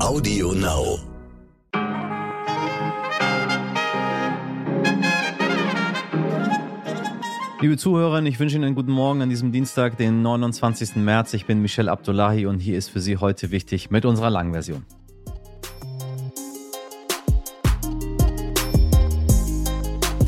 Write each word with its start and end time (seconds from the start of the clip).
Audio 0.00 0.52
Now. 0.52 1.00
Liebe 7.60 7.76
Zuhörerinnen, 7.76 8.26
ich 8.26 8.38
wünsche 8.38 8.54
Ihnen 8.54 8.64
einen 8.64 8.74
guten 8.76 8.92
Morgen 8.92 9.22
an 9.22 9.28
diesem 9.28 9.50
Dienstag, 9.50 9.96
den 9.96 10.22
29. 10.22 10.96
März. 10.96 11.34
Ich 11.34 11.46
bin 11.46 11.60
Michel 11.60 11.88
Abdullahi 11.88 12.46
und 12.46 12.60
hier 12.60 12.78
ist 12.78 12.90
für 12.90 13.00
Sie 13.00 13.16
heute 13.16 13.50
wichtig 13.50 13.90
mit 13.90 14.04
unserer 14.04 14.30
Langversion. 14.30 14.84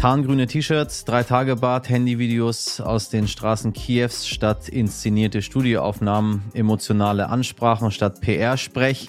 Tarngrüne 0.00 0.48
T-Shirts, 0.48 1.04
Drei-Tage-Bad, 1.04 1.88
Handyvideos 1.88 2.80
aus 2.80 3.08
den 3.08 3.28
Straßen 3.28 3.72
Kiews 3.72 4.26
statt 4.26 4.68
inszenierte 4.68 5.42
Studioaufnahmen, 5.42 6.42
emotionale 6.54 7.28
Ansprachen 7.28 7.92
statt 7.92 8.20
PR-Sprech. 8.20 9.08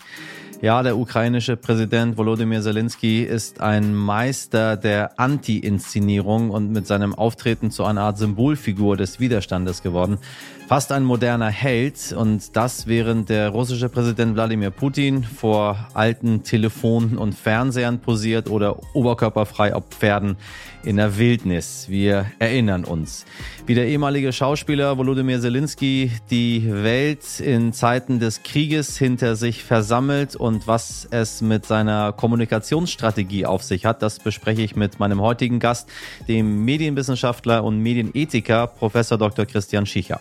Ja, 0.62 0.84
der 0.84 0.96
ukrainische 0.96 1.58
Präsident 1.58 2.20
Volodymyr 2.20 2.62
Zelensky 2.62 3.24
ist 3.24 3.62
ein 3.62 3.96
Meister 3.96 4.78
der 4.78 5.20
Anti-Inszenierung 5.20 6.52
und 6.52 6.72
mit 6.72 6.86
seinem 6.86 7.16
Auftreten 7.16 7.72
zu 7.72 7.84
einer 7.84 8.02
Art 8.02 8.20
Symbolfigur 8.20 8.96
des 8.96 9.20
Widerstandes 9.20 9.82
geworden. 9.82 10.20
Fast 10.68 10.92
ein 10.94 11.04
moderner 11.04 11.50
Held 11.50 12.14
und 12.14 12.56
das 12.56 12.88
während 12.88 13.28
der 13.28 13.50
russische 13.50 13.90
Präsident 13.90 14.36
Wladimir 14.36 14.70
Putin 14.70 15.24
vor 15.24 15.90
alten 15.94 16.44
Telefonen 16.44 17.18
und 17.18 17.36
Fernsehern 17.36 18.00
posiert 18.00 18.50
oder 18.50 18.78
oberkörperfrei 18.94 19.76
auf 19.76 19.84
Pferden 19.90 20.38
in 20.84 20.96
der 20.96 21.18
Wildnis. 21.18 21.88
Wir 21.90 22.28
erinnern 22.40 22.86
uns, 22.86 23.26
wie 23.66 23.76
der 23.76 23.88
ehemalige 23.88 24.32
Schauspieler 24.32 24.98
Volodymyr 24.98 25.42
Zelensky 25.42 26.12
die 26.30 26.72
Welt 26.72 27.42
in 27.42 27.74
Zeiten 27.74 28.20
des 28.20 28.44
Krieges 28.44 28.98
hinter 28.98 29.36
sich 29.36 29.66
versammelt 29.66 30.38
und 30.38 30.51
was 30.66 31.08
es 31.12 31.42
mit 31.42 31.66
seiner 31.66 32.12
Kommunikationsstrategie 32.14 33.46
auf 33.46 33.64
sich 33.64 33.86
hat, 33.86 34.02
das 34.02 34.20
bespreche 34.20 34.62
ich 34.62 34.76
mit 34.76 35.00
meinem 35.00 35.22
heutigen 35.22 35.60
Gast, 35.60 35.90
dem 36.28 36.66
Medienwissenschaftler 36.66 37.64
und 37.64 37.80
Medienethiker 37.80 38.68
Professor 38.68 39.18
Dr. 39.18 39.46
Christian 39.46 39.86
Schicher. 39.86 40.20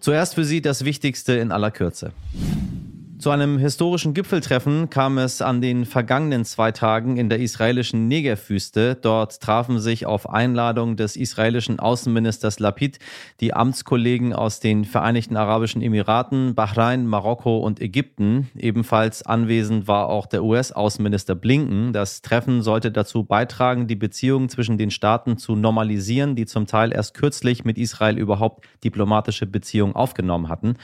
Zuerst 0.00 0.34
für 0.34 0.44
Sie 0.44 0.62
das 0.62 0.84
Wichtigste 0.84 1.34
in 1.34 1.52
aller 1.52 1.70
Kürze. 1.70 2.12
Zu 3.20 3.28
einem 3.28 3.58
historischen 3.58 4.14
Gipfeltreffen 4.14 4.88
kam 4.88 5.18
es 5.18 5.42
an 5.42 5.60
den 5.60 5.84
vergangenen 5.84 6.46
zwei 6.46 6.72
Tagen 6.72 7.18
in 7.18 7.28
der 7.28 7.38
israelischen 7.38 8.08
Negerwüste. 8.08 8.94
Dort 8.94 9.40
trafen 9.42 9.78
sich 9.78 10.06
auf 10.06 10.30
Einladung 10.30 10.96
des 10.96 11.16
israelischen 11.16 11.80
Außenministers 11.80 12.60
Lapid 12.60 12.98
die 13.40 13.52
Amtskollegen 13.52 14.32
aus 14.32 14.60
den 14.60 14.86
Vereinigten 14.86 15.36
Arabischen 15.36 15.82
Emiraten, 15.82 16.54
Bahrain, 16.54 17.06
Marokko 17.06 17.58
und 17.58 17.78
Ägypten. 17.78 18.48
Ebenfalls 18.56 19.22
anwesend 19.22 19.86
war 19.86 20.08
auch 20.08 20.24
der 20.24 20.42
US-Außenminister 20.42 21.34
Blinken. 21.34 21.92
Das 21.92 22.22
Treffen 22.22 22.62
sollte 22.62 22.90
dazu 22.90 23.24
beitragen, 23.24 23.86
die 23.86 23.96
Beziehungen 23.96 24.48
zwischen 24.48 24.78
den 24.78 24.90
Staaten 24.90 25.36
zu 25.36 25.56
normalisieren, 25.56 26.36
die 26.36 26.46
zum 26.46 26.66
Teil 26.66 26.90
erst 26.90 27.12
kürzlich 27.12 27.66
mit 27.66 27.76
Israel 27.76 28.16
überhaupt 28.16 28.64
diplomatische 28.82 29.44
Beziehungen 29.44 29.94
aufgenommen 29.94 30.48
hatten. 30.48 30.76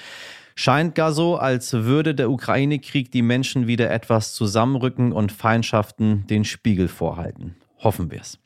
Scheint 0.59 0.95
gar 0.95 1.13
so, 1.13 1.37
als 1.37 1.75
würde 1.75 2.15
der 2.15 2.31
Ukraine-Krieg 2.31 3.13
die 3.13 3.21
Menschen 3.21 3.67
wieder 3.67 3.91
etwas 3.91 4.33
zusammenrücken 4.33 5.13
und 5.13 5.31
Feindschaften 5.31 6.27
den 6.29 6.47
Spiegel 6.47 6.89
vorhalten. 6.89 7.57
Hoffen 7.79 8.11
wir 8.11 8.23
es. 8.23 8.39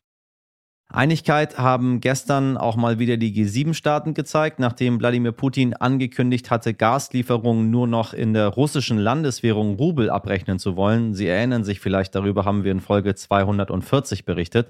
Einigkeit 0.92 1.56
haben 1.56 2.00
gestern 2.00 2.56
auch 2.56 2.75
mal 2.75 2.98
wieder 2.98 3.17
die 3.17 3.33
G7-Staaten 3.33 4.12
gezeigt, 4.12 4.58
nachdem 4.58 4.98
Wladimir 4.98 5.30
Putin 5.30 5.72
angekündigt 5.72 6.50
hatte, 6.50 6.75
Gaslieferungen 6.75 7.70
nur 7.70 7.86
noch 7.86 8.12
in 8.12 8.34
der 8.34 8.48
russischen 8.48 8.98
Landeswährung 8.98 9.77
Rubel 9.77 10.11
abrechnen 10.11 10.58
zu 10.58 10.74
wollen. 10.74 11.14
Sie 11.14 11.28
erinnern 11.28 11.62
sich 11.62 11.78
vielleicht, 11.78 12.17
darüber 12.17 12.45
haben 12.45 12.64
wir 12.64 12.72
in 12.72 12.80
Folge 12.80 13.14
240 13.14 14.24
berichtet 14.24 14.67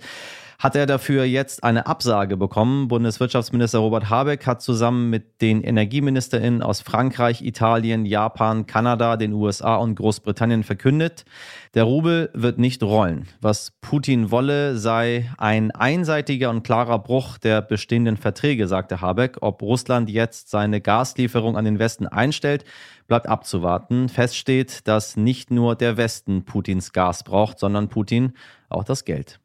hat 0.61 0.77
er 0.77 0.85
dafür 0.85 1.25
jetzt 1.25 1.65
eine 1.65 1.87
Absage 1.87 2.37
bekommen. 2.37 2.89
Bundeswirtschaftsminister 2.89 3.79
Robert 3.79 4.11
Habeck 4.11 4.47
hat 4.47 4.61
zusammen 4.61 5.09
mit 5.09 5.41
den 5.41 5.63
Energieministerinnen 5.63 6.63
aus 6.63 6.83
Frankreich, 6.83 7.41
Italien, 7.41 8.05
Japan, 8.05 8.67
Kanada, 8.67 9.17
den 9.17 9.33
USA 9.33 9.77
und 9.77 9.95
Großbritannien 9.95 10.63
verkündet, 10.63 11.25
der 11.73 11.85
Rubel 11.85 12.29
wird 12.35 12.59
nicht 12.59 12.83
rollen. 12.83 13.27
Was 13.41 13.73
Putin 13.81 14.31
wolle, 14.31 14.77
sei 14.77 15.31
ein 15.39 15.71
einseitiger 15.71 16.51
und 16.51 16.63
klarer 16.63 16.99
Bruch 16.99 17.39
der 17.39 17.63
bestehenden 17.63 18.19
Verträge, 18.19 18.69
sagte 18.69 19.01
Habeck. 19.01 19.39
Ob 19.41 19.63
Russland 19.63 20.11
jetzt 20.11 20.51
seine 20.51 20.83
Gaslieferung 20.83 21.57
an 21.57 21.65
den 21.65 21.79
Westen 21.79 22.07
einstellt, 22.07 22.67
bleibt 23.09 23.29
abzuwarten. 23.29 24.11
Fest 24.11 24.37
steht, 24.37 24.87
dass 24.87 25.17
nicht 25.17 25.51
nur 25.51 25.75
der 25.75 25.97
Westen 25.97 26.45
Putins 26.45 26.93
Gas 26.93 27.25
braucht, 27.25 27.59
sondern 27.59 27.89
Putin 27.89 28.35
auch 28.69 28.85
das 28.85 29.07
Geld. 29.07 29.41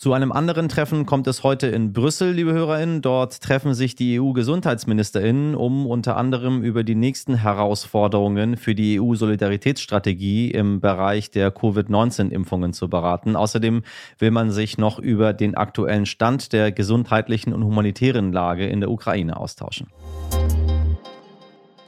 Zu 0.00 0.14
einem 0.14 0.32
anderen 0.32 0.70
Treffen 0.70 1.04
kommt 1.04 1.26
es 1.26 1.42
heute 1.42 1.66
in 1.66 1.92
Brüssel, 1.92 2.32
liebe 2.32 2.54
HörerInnen. 2.54 3.02
Dort 3.02 3.42
treffen 3.42 3.74
sich 3.74 3.94
die 3.94 4.18
EU-GesundheitsministerInnen, 4.18 5.54
um 5.54 5.86
unter 5.86 6.16
anderem 6.16 6.62
über 6.62 6.84
die 6.84 6.94
nächsten 6.94 7.34
Herausforderungen 7.34 8.56
für 8.56 8.74
die 8.74 8.98
EU-Solidaritätsstrategie 8.98 10.52
im 10.52 10.80
Bereich 10.80 11.30
der 11.30 11.50
Covid-19-Impfungen 11.50 12.72
zu 12.72 12.88
beraten. 12.88 13.36
Außerdem 13.36 13.82
will 14.18 14.30
man 14.30 14.50
sich 14.50 14.78
noch 14.78 14.98
über 14.98 15.34
den 15.34 15.54
aktuellen 15.54 16.06
Stand 16.06 16.54
der 16.54 16.72
gesundheitlichen 16.72 17.52
und 17.52 17.62
humanitären 17.62 18.32
Lage 18.32 18.66
in 18.68 18.80
der 18.80 18.90
Ukraine 18.90 19.36
austauschen. 19.36 19.88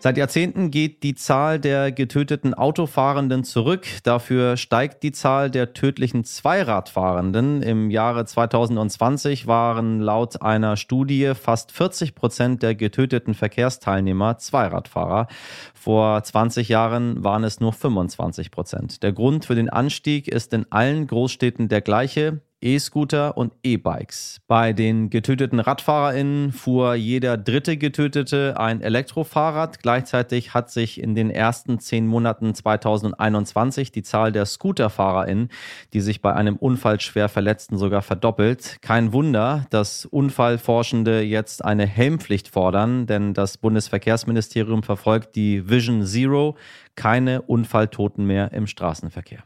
Seit 0.03 0.17
Jahrzehnten 0.17 0.73
geht 0.73 1.05
die 1.05 1.15
Zahl 1.15 1.61
der 1.61 1.93
getöteten 1.93 2.55
Autofahrenden 2.55 3.45
zurück. 3.45 3.87
Dafür 4.03 4.57
steigt 4.57 5.05
die 5.05 5.13
Zahl 5.13 5.49
der 5.49 5.75
tödlichen 5.75 6.25
Zweiradfahrenden. 6.25 7.63
Im 7.63 7.89
Jahre 7.89 8.25
2020 8.25 9.47
waren 9.47 10.01
laut 10.01 10.43
einer 10.43 10.77
Studie 10.77 11.35
fast 11.41 11.71
40 11.71 12.17
Prozent 12.17 12.65
der 12.65 12.75
getöteten 12.75 13.35
Verkehrsteilnehmer 13.35 14.39
Zweiradfahrer. 14.39 15.29
Vor 15.73 16.21
20 16.21 16.69
Jahren 16.69 17.23
waren 17.23 17.45
es 17.45 17.61
nur 17.61 17.73
25 17.73 18.51
Prozent. 18.51 19.05
Der 19.05 19.13
Grund 19.13 19.45
für 19.45 19.55
den 19.55 19.71
Anstieg 19.71 20.27
ist 20.27 20.53
in 20.53 20.67
allen 20.71 21.07
Großstädten 21.07 21.69
der 21.69 21.81
gleiche. 21.81 22.41
E-Scooter 22.62 23.37
und 23.37 23.53
E-Bikes. 23.62 24.41
Bei 24.47 24.73
den 24.73 25.11
getöteten 25.11 25.61
RadfahrerInnen 25.61 26.53
fuhr 26.53 26.95
jeder 26.95 27.37
dritte 27.37 27.77
Getötete 27.77 28.59
ein 28.59 28.81
Elektrofahrrad. 28.81 29.83
Gleichzeitig 29.83 30.55
hat 30.55 30.71
sich 30.71 31.01
in 31.01 31.15
den 31.15 31.31
ersten 31.31 31.78
zehn 31.78 32.06
Monaten 32.06 32.55
2021 32.55 33.93
die 33.93 34.03
Zahl 34.03 34.33
der 34.33 34.47
ScooterfahrerInnen, 34.47 35.49
die 35.93 36.01
sich 36.01 36.22
bei 36.22 36.33
einem 36.33 36.56
Unfall 36.56 37.01
schwer 37.01 37.28
verletzten, 37.28 37.77
sogar 37.77 38.03
verdoppelt. 38.03 38.77
Kein 38.81 39.12
Wunder, 39.12 39.67
dass 39.71 40.06
Unfallforschende 40.06 41.22
jetzt 41.22 41.65
eine 41.65 41.87
Helmpflicht 41.87 42.49
fordern, 42.49 43.06
denn 43.06 43.34
das 43.34 43.59
Bundesverkehrsministerium 43.59 44.83
verfolgt 44.83 45.37
die 45.37 45.69
Vision 45.69 46.05
Zero, 46.05 46.56
keine 46.95 47.43
Unfalltoten 47.43 48.27
mehr 48.27 48.53
im 48.53 48.67
Straßenverkehr. 48.67 49.43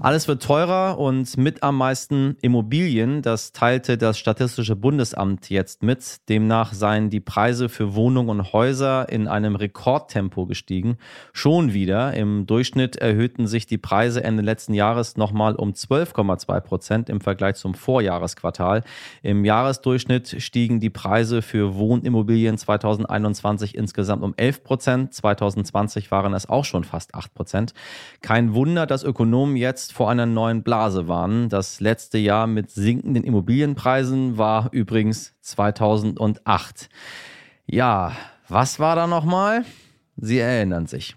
Alles 0.00 0.28
wird 0.28 0.44
teurer 0.44 0.96
und 0.96 1.36
mit 1.38 1.64
am 1.64 1.76
meisten 1.76 2.36
Immobilien. 2.40 3.20
Das 3.20 3.50
teilte 3.50 3.98
das 3.98 4.16
Statistische 4.16 4.76
Bundesamt 4.76 5.50
jetzt 5.50 5.82
mit. 5.82 6.28
Demnach 6.28 6.72
seien 6.72 7.10
die 7.10 7.18
Preise 7.18 7.68
für 7.68 7.96
Wohnungen 7.96 8.30
und 8.30 8.52
Häuser 8.52 9.08
in 9.08 9.26
einem 9.26 9.56
Rekordtempo 9.56 10.46
gestiegen. 10.46 10.98
Schon 11.32 11.72
wieder. 11.72 12.14
Im 12.14 12.46
Durchschnitt 12.46 12.94
erhöhten 12.94 13.48
sich 13.48 13.66
die 13.66 13.76
Preise 13.76 14.22
Ende 14.22 14.44
letzten 14.44 14.72
Jahres 14.72 15.16
nochmal 15.16 15.56
um 15.56 15.72
12,2 15.72 16.60
Prozent 16.60 17.10
im 17.10 17.20
Vergleich 17.20 17.56
zum 17.56 17.74
Vorjahresquartal. 17.74 18.84
Im 19.22 19.44
Jahresdurchschnitt 19.44 20.40
stiegen 20.40 20.78
die 20.78 20.90
Preise 20.90 21.42
für 21.42 21.74
Wohnimmobilien 21.74 22.56
2021 22.56 23.74
insgesamt 23.74 24.22
um 24.22 24.34
11 24.36 24.62
Prozent. 24.62 25.12
2020 25.12 26.12
waren 26.12 26.34
es 26.34 26.48
auch 26.48 26.64
schon 26.64 26.84
fast 26.84 27.16
8 27.16 27.34
Prozent. 27.34 27.74
Kein 28.22 28.54
Wunder, 28.54 28.86
dass 28.86 29.02
Ökonomen 29.02 29.56
jetzt 29.56 29.87
jetzt 29.88 29.96
vor 29.96 30.10
einer 30.10 30.26
neuen 30.26 30.62
Blase 30.62 31.08
warnen. 31.08 31.48
Das 31.48 31.80
letzte 31.80 32.18
Jahr 32.18 32.46
mit 32.46 32.70
sinkenden 32.70 33.24
Immobilienpreisen 33.24 34.36
war 34.36 34.68
übrigens 34.70 35.34
2008. 35.40 36.90
Ja, 37.64 38.12
was 38.48 38.78
war 38.80 38.96
da 38.96 39.06
nochmal? 39.06 39.64
Sie 40.16 40.38
erinnern 40.38 40.86
sich. 40.86 41.16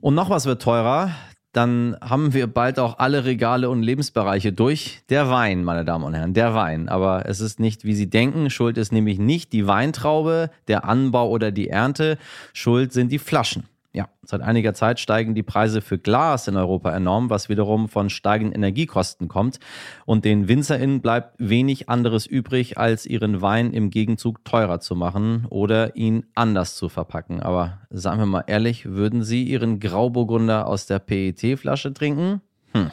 Und 0.00 0.16
noch 0.16 0.30
was 0.30 0.46
wird 0.46 0.62
teurer. 0.62 1.10
Dann 1.52 1.96
haben 2.00 2.32
wir 2.32 2.48
bald 2.48 2.80
auch 2.80 2.98
alle 2.98 3.24
Regale 3.24 3.70
und 3.70 3.82
Lebensbereiche 3.82 4.52
durch. 4.52 5.02
Der 5.08 5.30
Wein, 5.30 5.62
meine 5.62 5.84
Damen 5.84 6.04
und 6.04 6.14
Herren, 6.14 6.34
der 6.34 6.54
Wein. 6.54 6.88
Aber 6.88 7.26
es 7.26 7.40
ist 7.40 7.60
nicht, 7.60 7.84
wie 7.84 7.94
Sie 7.94 8.10
denken. 8.10 8.50
Schuld 8.50 8.78
ist 8.78 8.90
nämlich 8.90 9.20
nicht 9.20 9.52
die 9.52 9.68
Weintraube, 9.68 10.50
der 10.66 10.86
Anbau 10.86 11.28
oder 11.28 11.52
die 11.52 11.68
Ernte. 11.68 12.18
Schuld 12.52 12.92
sind 12.92 13.12
die 13.12 13.20
Flaschen. 13.20 13.64
Ja, 13.94 14.08
seit 14.22 14.40
einiger 14.40 14.72
Zeit 14.72 15.00
steigen 15.00 15.34
die 15.34 15.42
Preise 15.42 15.82
für 15.82 15.98
Glas 15.98 16.48
in 16.48 16.56
Europa 16.56 16.96
enorm, 16.96 17.28
was 17.28 17.50
wiederum 17.50 17.90
von 17.90 18.08
steigenden 18.08 18.54
Energiekosten 18.54 19.28
kommt. 19.28 19.58
Und 20.06 20.24
den 20.24 20.48
WinzerInnen 20.48 21.02
bleibt 21.02 21.34
wenig 21.38 21.90
anderes 21.90 22.26
übrig, 22.26 22.78
als 22.78 23.04
ihren 23.04 23.42
Wein 23.42 23.74
im 23.74 23.90
Gegenzug 23.90 24.46
teurer 24.46 24.80
zu 24.80 24.96
machen 24.96 25.44
oder 25.50 25.94
ihn 25.94 26.24
anders 26.34 26.76
zu 26.76 26.88
verpacken. 26.88 27.40
Aber 27.40 27.80
sagen 27.90 28.18
wir 28.18 28.24
mal 28.24 28.44
ehrlich, 28.46 28.86
würden 28.86 29.22
Sie 29.22 29.42
Ihren 29.44 29.78
Grauburgunder 29.78 30.68
aus 30.68 30.86
der 30.86 30.98
PET-Flasche 30.98 31.92
trinken? 31.92 32.40
Hm. 32.72 32.90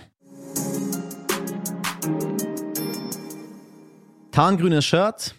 Tarngrünes 4.31 4.84
Shirt, 4.84 5.34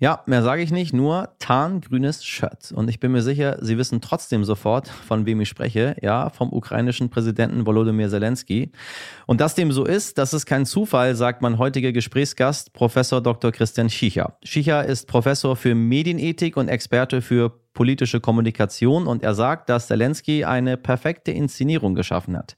ja, 0.00 0.22
mehr 0.26 0.42
sage 0.42 0.62
ich 0.62 0.72
nicht, 0.72 0.92
nur 0.92 1.33
tarngrünes 1.44 2.24
Shirt. 2.24 2.72
Und 2.74 2.88
ich 2.88 3.00
bin 3.00 3.12
mir 3.12 3.20
sicher, 3.20 3.58
Sie 3.60 3.76
wissen 3.76 4.00
trotzdem 4.00 4.44
sofort, 4.44 4.88
von 4.88 5.26
wem 5.26 5.42
ich 5.42 5.48
spreche. 5.50 5.94
Ja, 6.00 6.30
vom 6.30 6.50
ukrainischen 6.50 7.10
Präsidenten 7.10 7.66
Volodymyr 7.66 8.08
Zelensky. 8.08 8.72
Und 9.26 9.42
dass 9.42 9.54
dem 9.54 9.70
so 9.70 9.84
ist, 9.84 10.16
das 10.16 10.32
ist 10.32 10.46
kein 10.46 10.64
Zufall, 10.64 11.14
sagt 11.14 11.42
mein 11.42 11.58
heutiger 11.58 11.92
Gesprächsgast, 11.92 12.72
Professor 12.72 13.20
Dr. 13.20 13.52
Christian 13.52 13.90
Schicher. 13.90 14.38
Schicher 14.42 14.86
ist 14.86 15.06
Professor 15.06 15.54
für 15.54 15.74
Medienethik 15.74 16.56
und 16.56 16.68
Experte 16.68 17.20
für 17.20 17.52
politische 17.74 18.20
Kommunikation 18.20 19.06
und 19.06 19.22
er 19.22 19.34
sagt, 19.34 19.68
dass 19.68 19.88
Zelensky 19.88 20.44
eine 20.44 20.78
perfekte 20.78 21.32
Inszenierung 21.32 21.94
geschaffen 21.94 22.38
hat. 22.38 22.56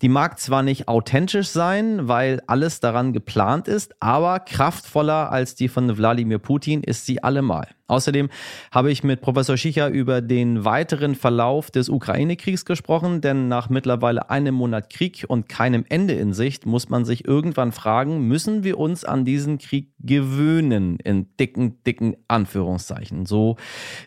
Die 0.00 0.08
mag 0.08 0.38
zwar 0.38 0.62
nicht 0.62 0.86
authentisch 0.86 1.48
sein, 1.48 2.06
weil 2.06 2.40
alles 2.46 2.78
daran 2.78 3.12
geplant 3.12 3.66
ist, 3.66 3.96
aber 3.98 4.38
kraftvoller 4.38 5.32
als 5.32 5.56
die 5.56 5.68
von 5.68 5.96
Wladimir 5.96 6.38
Putin 6.38 6.84
ist 6.84 7.04
sie 7.04 7.20
allemal. 7.20 7.66
Außerdem 7.88 8.28
habe 8.70 8.92
ich 8.92 9.02
mit 9.02 9.22
Professor 9.22 9.56
Schicher 9.56 9.88
über 9.88 10.20
den 10.20 10.66
weiteren 10.66 11.14
Verlauf 11.14 11.70
des 11.70 11.88
Ukraine-Kriegs 11.88 12.66
gesprochen, 12.66 13.22
denn 13.22 13.48
nach 13.48 13.70
mittlerweile 13.70 14.28
einem 14.28 14.54
Monat 14.54 14.90
Krieg 14.90 15.24
und 15.26 15.48
keinem 15.48 15.86
Ende 15.88 16.12
in 16.12 16.34
Sicht 16.34 16.66
muss 16.66 16.90
man 16.90 17.06
sich 17.06 17.26
irgendwann 17.26 17.72
fragen, 17.72 18.28
müssen 18.28 18.62
wir 18.62 18.78
uns 18.78 19.06
an 19.06 19.24
diesen 19.24 19.56
Krieg 19.56 19.90
gewöhnen, 20.00 20.98
in 21.02 21.34
dicken, 21.38 21.82
dicken 21.84 22.16
Anführungszeichen, 22.28 23.24
so 23.24 23.56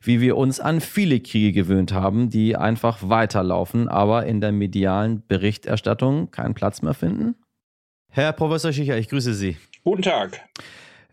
wie 0.03 0.21
wir 0.21 0.37
uns 0.37 0.59
an 0.59 0.79
viele 0.79 1.19
Kriege 1.19 1.51
gewöhnt 1.51 1.91
haben, 1.91 2.29
die 2.29 2.55
einfach 2.55 2.99
weiterlaufen, 3.01 3.87
aber 3.87 4.27
in 4.27 4.41
der 4.41 4.51
medialen 4.51 5.25
Berichterstattung 5.27 6.29
keinen 6.29 6.53
Platz 6.53 6.83
mehr 6.83 6.93
finden? 6.93 7.33
Herr 8.09 8.31
Professor 8.33 8.71
Schicher, 8.71 8.97
ich 8.97 9.09
grüße 9.09 9.33
Sie. 9.33 9.57
Guten 9.83 10.03
Tag. 10.03 10.39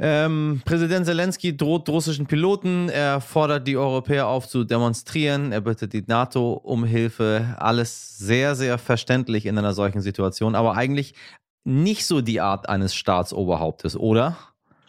Ähm, 0.00 0.62
Präsident 0.64 1.06
Zelensky 1.06 1.56
droht 1.56 1.88
russischen 1.88 2.26
Piloten, 2.26 2.88
er 2.88 3.20
fordert 3.20 3.66
die 3.66 3.76
Europäer 3.76 4.28
auf 4.28 4.46
zu 4.48 4.62
demonstrieren, 4.62 5.50
er 5.50 5.60
bittet 5.60 5.92
die 5.92 6.04
NATO 6.06 6.52
um 6.52 6.84
Hilfe. 6.84 7.56
Alles 7.58 8.16
sehr, 8.16 8.54
sehr 8.54 8.78
verständlich 8.78 9.44
in 9.44 9.58
einer 9.58 9.74
solchen 9.74 10.00
Situation, 10.00 10.54
aber 10.54 10.76
eigentlich 10.76 11.14
nicht 11.64 12.06
so 12.06 12.20
die 12.20 12.40
Art 12.40 12.68
eines 12.68 12.94
Staatsoberhauptes, 12.94 13.96
oder? 13.96 14.36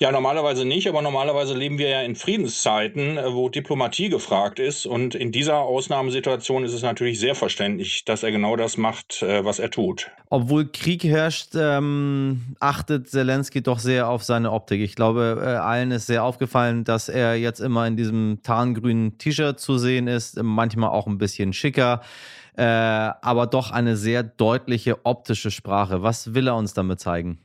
Ja, 0.02 0.14
normalerweise 0.14 0.64
nicht, 0.64 0.88
aber 0.88 1.02
normalerweise 1.02 1.54
leben 1.54 1.78
wir 1.78 1.90
ja 1.90 2.02
in 2.04 2.16
Friedenszeiten, 2.16 3.18
äh, 3.18 3.34
wo 3.34 3.50
Diplomatie 3.50 4.08
gefragt 4.08 4.58
ist. 4.58 4.86
Und 4.86 5.14
in 5.14 5.34
dieser 5.34 5.58
Ausnahmesituation 5.58 6.64
ist 6.64 6.72
es 6.72 6.84
natürlich 6.84 7.20
sehr 7.20 7.36
verständlich, 7.36 8.06
dass 8.06 8.24
er 8.24 8.32
genau 8.32 8.56
das 8.56 8.78
macht, 8.78 9.22
äh, 9.24 9.44
was 9.44 9.60
er 9.60 9.72
tut. 9.72 10.10
Obwohl 10.30 10.72
Krieg 10.72 11.04
herrscht, 11.04 11.50
ähm, 11.56 12.56
achtet 12.62 13.10
Zelensky 13.10 13.62
doch 13.62 13.80
sehr 13.80 14.08
auf 14.08 14.24
seine 14.24 14.54
Optik. 14.54 14.80
Ich 14.80 14.96
glaube, 14.96 15.38
äh, 15.42 15.48
allen 15.48 15.92
ist 15.92 16.08
sehr 16.08 16.24
aufgefallen, 16.24 16.86
dass 16.86 17.10
er 17.10 17.36
jetzt 17.36 17.60
immer 17.60 17.86
in 17.86 17.98
diesem 17.98 18.40
tarngrünen 18.42 19.18
T-Shirt 19.18 19.60
zu 19.60 19.78
sehen 19.78 20.08
ist, 20.08 20.42
manchmal 20.42 20.92
auch 20.92 21.08
ein 21.08 21.18
bisschen 21.18 21.52
schicker. 21.52 22.00
Äh, 22.56 22.64
aber 22.64 23.48
doch 23.48 23.72
eine 23.72 23.98
sehr 23.98 24.24
deutliche 24.24 25.06
optische 25.06 25.52
Sprache. 25.52 26.04
Was 26.04 26.34
will 26.34 26.48
er 26.48 26.56
uns 26.56 26.74
damit 26.74 27.02
zeigen? 27.02 27.40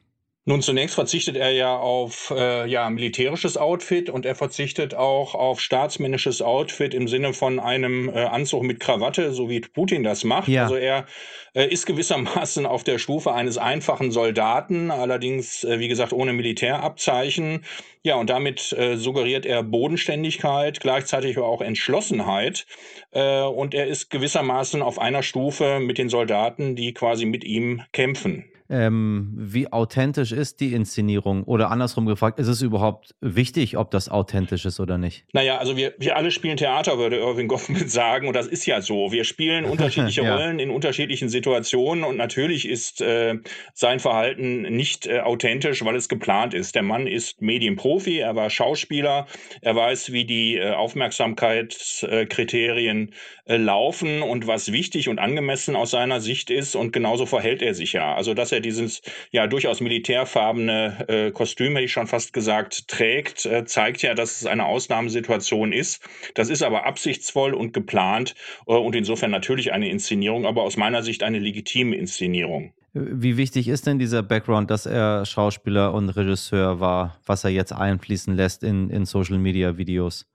Nun, 0.47 0.61
zunächst 0.61 0.95
verzichtet 0.95 1.37
er 1.37 1.53
ja 1.53 1.75
auf 1.75 2.31
äh, 2.37 2.69
ja, 2.69 2.91
militärisches 2.91 3.57
Outfit 3.57 4.11
und 4.11 4.27
er 4.27 4.35
verzichtet 4.35 4.95
auch 4.95 5.35
auf 5.35 5.59
staatsmännisches 5.59 6.43
Outfit 6.43 6.93
im 6.93 7.09
Sinne 7.09 7.33
von 7.33 7.59
einem 7.59 8.11
äh, 8.11 8.25
Anzug 8.25 8.63
mit 8.63 8.79
Krawatte, 8.79 9.33
so 9.33 9.49
wie 9.49 9.61
Putin 9.61 10.03
das 10.03 10.23
macht. 10.23 10.49
Ja. 10.49 10.65
Also 10.65 10.77
er 10.77 11.07
äh, 11.55 11.67
ist 11.67 11.87
gewissermaßen 11.87 12.67
auf 12.67 12.85
der 12.85 12.99
Stufe 12.99 13.33
eines 13.33 13.57
einfachen 13.57 14.11
Soldaten, 14.11 14.91
allerdings, 14.91 15.65
äh, 15.65 15.79
wie 15.79 15.89
gesagt, 15.89 16.13
ohne 16.13 16.35
Militärabzeichen. 16.35 17.65
Ja, 18.03 18.17
und 18.17 18.29
damit 18.29 18.71
äh, 18.75 18.99
suggeriert 18.99 19.47
er 19.47 19.63
Bodenständigkeit, 19.63 20.79
gleichzeitig 20.81 21.39
aber 21.39 21.47
auch 21.47 21.63
Entschlossenheit. 21.63 22.67
Äh, 23.13 23.41
und 23.45 23.73
er 23.73 23.87
ist 23.87 24.11
gewissermaßen 24.11 24.83
auf 24.83 24.99
einer 24.99 25.23
Stufe 25.23 25.81
mit 25.81 25.97
den 25.97 26.11
Soldaten, 26.11 26.77
die 26.77 26.93
quasi 26.93 27.25
mit 27.25 27.45
ihm 27.45 27.81
kämpfen 27.93 28.45
ähm, 28.71 29.35
wie 29.37 29.71
authentisch 29.71 30.33
ist 30.33 30.61
die 30.61 30.73
Inszenierung? 30.73 31.45
Oder 31.45 31.71
andersrum 31.71 32.07
gefragt, 32.07 32.39
ist 32.39 32.49
es 32.49 32.63
überhaupt 32.63 33.15
wichtig, 33.21 33.77
ob 33.77 33.91
das 33.91 34.09
authentisch 34.09 34.65
ist 34.65 34.81
oder 34.81 34.97
nicht? 34.97 35.27
Naja, 35.35 35.59
also 35.59 35.77
wir, 35.77 35.93
wir 35.99 36.17
alle 36.17 36.31
spielen 36.31 36.57
Theater, 36.57 36.97
würde 36.99 37.19
Irving 37.19 37.49
Goffman 37.55 37.89
sagen, 37.89 38.27
und 38.27 38.35
das 38.35 38.47
ist 38.47 38.65
ja 38.65 38.81
so. 38.81 39.13
Wir 39.13 39.25
spielen 39.25 39.65
unterschiedliche 39.67 40.23
ja. 40.23 40.35
Rollen 40.35 40.59
in 40.59 40.71
unterschiedlichen 40.71 41.29
Situationen 41.29 42.05
und 42.05 42.17
natürlich 42.17 42.67
ist 42.67 43.03
äh, 43.03 43.35
sein 43.75 44.01
Verhalten 44.01 44.63
nicht 44.63 45.07
äh, 45.07 45.21
authentisch, 45.21 45.85
weil 45.85 45.97
es 45.97 46.09
geplant 46.09 46.55
ist. 46.55 46.75
Der 46.75 46.83
Mann 46.83 47.07
ist 47.07 47.43
Medienprofi, 47.43 48.17
er 48.19 48.35
war 48.35 48.49
Schauspieler, 48.49 49.27
er 49.61 49.77
weiß, 49.77 50.13
wie 50.13 50.25
die 50.25 50.57
äh, 50.57 50.71
Aufmerksamkeitskriterien 50.71 53.13
äh, 53.45 53.59
laufen 53.59 54.23
und 54.23 54.47
was 54.47 54.73
wichtig 54.73 55.11
und 55.11 55.19
angemessen 55.19 55.77
aus 55.77 55.91
seiner 55.91 56.23
Sicht 56.23 56.51
ist 56.51 56.75
und 56.75 56.95
genauso 56.95 57.27
verhält 57.27 57.61
er 57.61 57.75
sich 57.75 57.93
ja. 57.93 58.15
Also, 58.15 58.33
dass 58.33 58.54
er 58.55 58.61
dieses 58.61 59.03
ja 59.31 59.47
durchaus 59.47 59.81
militärfarbene 59.81 61.05
äh, 61.09 61.31
Kostüm, 61.31 61.73
hätte 61.73 61.85
ich 61.85 61.93
schon 61.93 62.07
fast 62.07 62.33
gesagt, 62.33 62.89
trägt, 62.89 63.45
äh, 63.45 63.65
zeigt 63.65 64.03
ja, 64.03 64.15
dass 64.15 64.41
es 64.41 64.47
eine 64.47 64.65
Ausnahmesituation 64.65 65.73
ist. 65.73 66.03
Das 66.35 66.49
ist 66.49 66.63
aber 66.63 66.87
absichtsvoll 66.87 67.53
und 67.55 67.73
geplant 67.73 68.35
äh, 68.67 68.73
und 68.73 68.95
insofern 68.95 69.31
natürlich 69.31 69.73
eine 69.73 69.91
Inszenierung, 69.91 70.47
aber 70.47 70.63
aus 70.63 70.77
meiner 70.77 71.03
Sicht 71.03 71.23
eine 71.23 71.39
legitime 71.39 71.97
Inszenierung. 71.97 72.73
Wie 72.97 73.37
wichtig 73.37 73.67
ist 73.67 73.89
denn 73.89 73.99
dieser 73.99 74.23
Background, 74.23 74.71
dass 74.71 74.87
er 74.87 75.27
Schauspieler 75.27 75.93
und 75.93 76.11
Regisseur 76.11 76.79
war, 76.79 77.19
was 77.27 77.43
er 77.43 77.51
jetzt 77.51 77.73
einfließen 77.73 78.37
lässt 78.37 78.63
in, 78.63 78.89
in 78.89 79.05
Social 79.05 79.39
Media 79.39 79.77
Videos? 79.77 80.27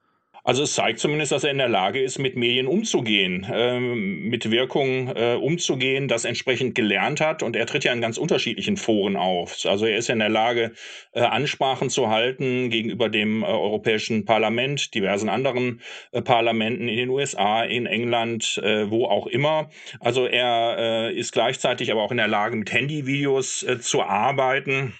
Also 0.44 0.64
es 0.64 0.74
zeigt 0.74 1.00
zumindest, 1.00 1.32
dass 1.32 1.44
er 1.44 1.52
in 1.52 1.58
der 1.58 1.70
Lage 1.70 2.02
ist, 2.02 2.18
mit 2.18 2.36
Medien 2.36 2.68
umzugehen, 2.68 3.46
ähm, 3.52 4.30
mit 4.30 4.50
Wirkung 4.50 5.10
äh, 5.16 5.36
umzugehen, 5.36 6.08
das 6.08 6.26
entsprechend 6.26 6.76
gelernt 6.76 7.22
hat. 7.22 7.44
Und 7.44 7.56
er 7.56 7.66
tritt 7.66 7.84
ja 7.84 7.94
in 7.94 8.02
ganz 8.02 8.18
unterschiedlichen 8.18 8.78
Foren 8.78 9.16
auf. 9.16 9.58
Also 9.66 9.86
er 9.86 9.98
ist 9.98 10.08
ja 10.08 10.14
in 10.14 10.20
der 10.20 10.30
Lage, 10.30 10.72
äh, 11.14 11.22
Ansprachen 11.22 11.90
zu 11.90 12.10
halten 12.10 12.70
gegenüber 12.70 13.10
dem 13.10 13.44
äh, 13.44 13.48
Europäischen 13.48 14.26
Parlament, 14.26 14.94
diversen 14.96 15.30
anderen 15.30 15.82
äh, 16.12 16.22
Parlamenten 16.22 16.88
in 16.88 16.98
den 16.98 17.10
USA, 17.10 17.64
in 17.64 17.86
England, 17.86 18.60
äh, 18.64 18.90
wo 18.90 19.06
auch 19.06 19.28
immer. 19.28 19.70
Also 20.00 20.26
er 20.26 20.78
äh, 21.10 21.14
ist 21.14 21.34
gleichzeitig 21.34 21.92
aber 21.92 22.02
auch 22.02 22.12
in 22.12 22.18
der 22.18 22.28
Lage, 22.28 22.56
mit 22.56 22.72
Handyvideos 22.72 23.66
zu 23.82 24.04
arbeiten 24.04 24.94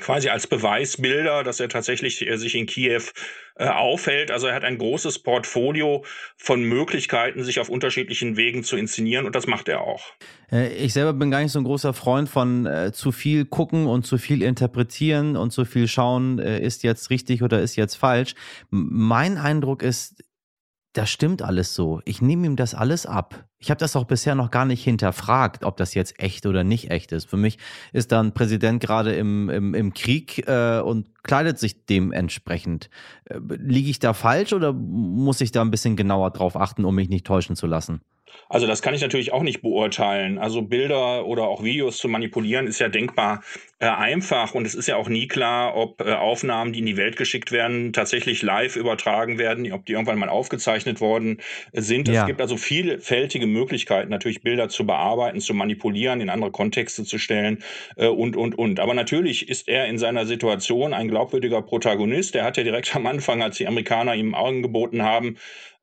quasi 0.00 0.28
als 0.28 0.46
Beweisbilder, 0.46 1.44
dass 1.44 1.60
er 1.60 1.68
tatsächlich 1.68 2.26
äh, 2.26 2.36
sich 2.36 2.54
in 2.54 2.66
Kiew 2.66 3.02
äh, 3.56 3.68
aufhält. 3.68 4.32
Also 4.32 4.48
er 4.48 4.54
hat 4.54 4.64
ein 4.64 4.78
großes 4.78 5.20
Portfolio 5.20 6.04
von 6.36 6.62
Möglichkeiten, 6.62 7.44
sich 7.44 7.60
auf 7.60 7.68
unterschiedlichen 7.68 8.36
Wegen 8.36 8.64
zu 8.64 8.76
inszenieren 8.76 9.26
und 9.26 9.36
das 9.36 9.46
macht 9.46 9.68
er 9.68 9.82
auch. 9.82 10.02
Äh, 10.50 10.74
ich 10.74 10.92
selber 10.92 11.12
bin 11.12 11.30
gar 11.30 11.40
nicht 11.40 11.52
so 11.52 11.60
ein 11.60 11.64
großer 11.64 11.94
Freund 11.94 12.28
von 12.28 12.66
äh, 12.66 12.92
zu 12.92 13.12
viel 13.12 13.44
gucken 13.44 13.86
und 13.86 14.04
zu 14.04 14.18
viel 14.18 14.42
interpretieren 14.42 15.36
und 15.36 15.52
zu 15.52 15.64
viel 15.64 15.86
schauen, 15.86 16.40
äh, 16.40 16.60
ist 16.60 16.82
jetzt 16.82 17.10
richtig 17.10 17.42
oder 17.44 17.60
ist 17.60 17.76
jetzt 17.76 17.94
falsch. 17.94 18.34
Mein 18.70 19.38
Eindruck 19.38 19.84
ist, 19.84 20.23
das 20.94 21.10
stimmt 21.10 21.42
alles 21.42 21.74
so. 21.74 22.00
Ich 22.04 22.22
nehme 22.22 22.46
ihm 22.46 22.56
das 22.56 22.72
alles 22.72 23.04
ab. 23.04 23.48
Ich 23.58 23.70
habe 23.70 23.78
das 23.78 23.96
auch 23.96 24.04
bisher 24.04 24.36
noch 24.36 24.50
gar 24.50 24.64
nicht 24.64 24.84
hinterfragt, 24.84 25.64
ob 25.64 25.76
das 25.76 25.94
jetzt 25.94 26.20
echt 26.20 26.46
oder 26.46 26.62
nicht 26.62 26.90
echt 26.90 27.10
ist. 27.10 27.28
Für 27.28 27.36
mich 27.36 27.58
ist 27.92 28.12
da 28.12 28.20
ein 28.20 28.32
Präsident 28.32 28.80
gerade 28.80 29.12
im, 29.12 29.50
im, 29.50 29.74
im 29.74 29.92
Krieg 29.92 30.46
äh, 30.46 30.80
und 30.80 31.08
kleidet 31.24 31.58
sich 31.58 31.84
dementsprechend. 31.86 32.90
Äh, 33.24 33.38
liege 33.48 33.90
ich 33.90 33.98
da 33.98 34.12
falsch 34.12 34.52
oder 34.52 34.72
muss 34.72 35.40
ich 35.40 35.50
da 35.50 35.62
ein 35.62 35.72
bisschen 35.72 35.96
genauer 35.96 36.30
drauf 36.30 36.56
achten, 36.56 36.84
um 36.84 36.94
mich 36.94 37.08
nicht 37.08 37.26
täuschen 37.26 37.56
zu 37.56 37.66
lassen? 37.66 38.00
Also 38.48 38.66
das 38.66 38.82
kann 38.82 38.94
ich 38.94 39.00
natürlich 39.00 39.32
auch 39.32 39.42
nicht 39.42 39.62
beurteilen. 39.62 40.38
Also 40.38 40.62
Bilder 40.62 41.26
oder 41.26 41.44
auch 41.44 41.62
Videos 41.62 41.98
zu 41.98 42.08
manipulieren 42.08 42.66
ist 42.66 42.78
ja 42.78 42.88
denkbar 42.88 43.42
äh, 43.80 43.86
einfach 43.86 44.54
und 44.54 44.66
es 44.66 44.74
ist 44.74 44.86
ja 44.86 44.96
auch 44.96 45.08
nie 45.08 45.26
klar, 45.26 45.76
ob 45.76 46.00
äh, 46.00 46.12
Aufnahmen, 46.12 46.72
die 46.72 46.78
in 46.78 46.86
die 46.86 46.96
Welt 46.96 47.16
geschickt 47.16 47.52
werden, 47.52 47.92
tatsächlich 47.92 48.42
live 48.42 48.76
übertragen 48.76 49.38
werden, 49.38 49.70
ob 49.72 49.84
die 49.86 49.92
irgendwann 49.92 50.18
mal 50.18 50.28
aufgezeichnet 50.28 51.00
worden 51.00 51.40
sind. 51.72 52.08
Ja. 52.08 52.22
Es 52.22 52.26
gibt 52.26 52.40
also 52.40 52.56
vielfältige 52.56 53.46
Möglichkeiten, 53.46 54.10
natürlich 54.10 54.42
Bilder 54.42 54.68
zu 54.68 54.86
bearbeiten, 54.86 55.40
zu 55.40 55.54
manipulieren, 55.54 56.20
in 56.20 56.30
andere 56.30 56.50
Kontexte 56.50 57.04
zu 57.04 57.18
stellen 57.18 57.62
äh, 57.96 58.06
und, 58.06 58.36
und, 58.36 58.56
und. 58.56 58.80
Aber 58.80 58.94
natürlich 58.94 59.48
ist 59.48 59.68
er 59.68 59.86
in 59.86 59.98
seiner 59.98 60.26
Situation 60.26 60.94
ein 60.94 61.08
glaubwürdiger 61.08 61.62
Protagonist. 61.62 62.36
Er 62.36 62.44
hat 62.44 62.56
ja 62.56 62.62
direkt 62.62 62.94
am 62.94 63.06
Anfang, 63.06 63.42
als 63.42 63.56
die 63.56 63.66
Amerikaner 63.66 64.14
ihm 64.14 64.34
Augen 64.34 64.62
geboten 64.62 65.02
haben, 65.02 65.36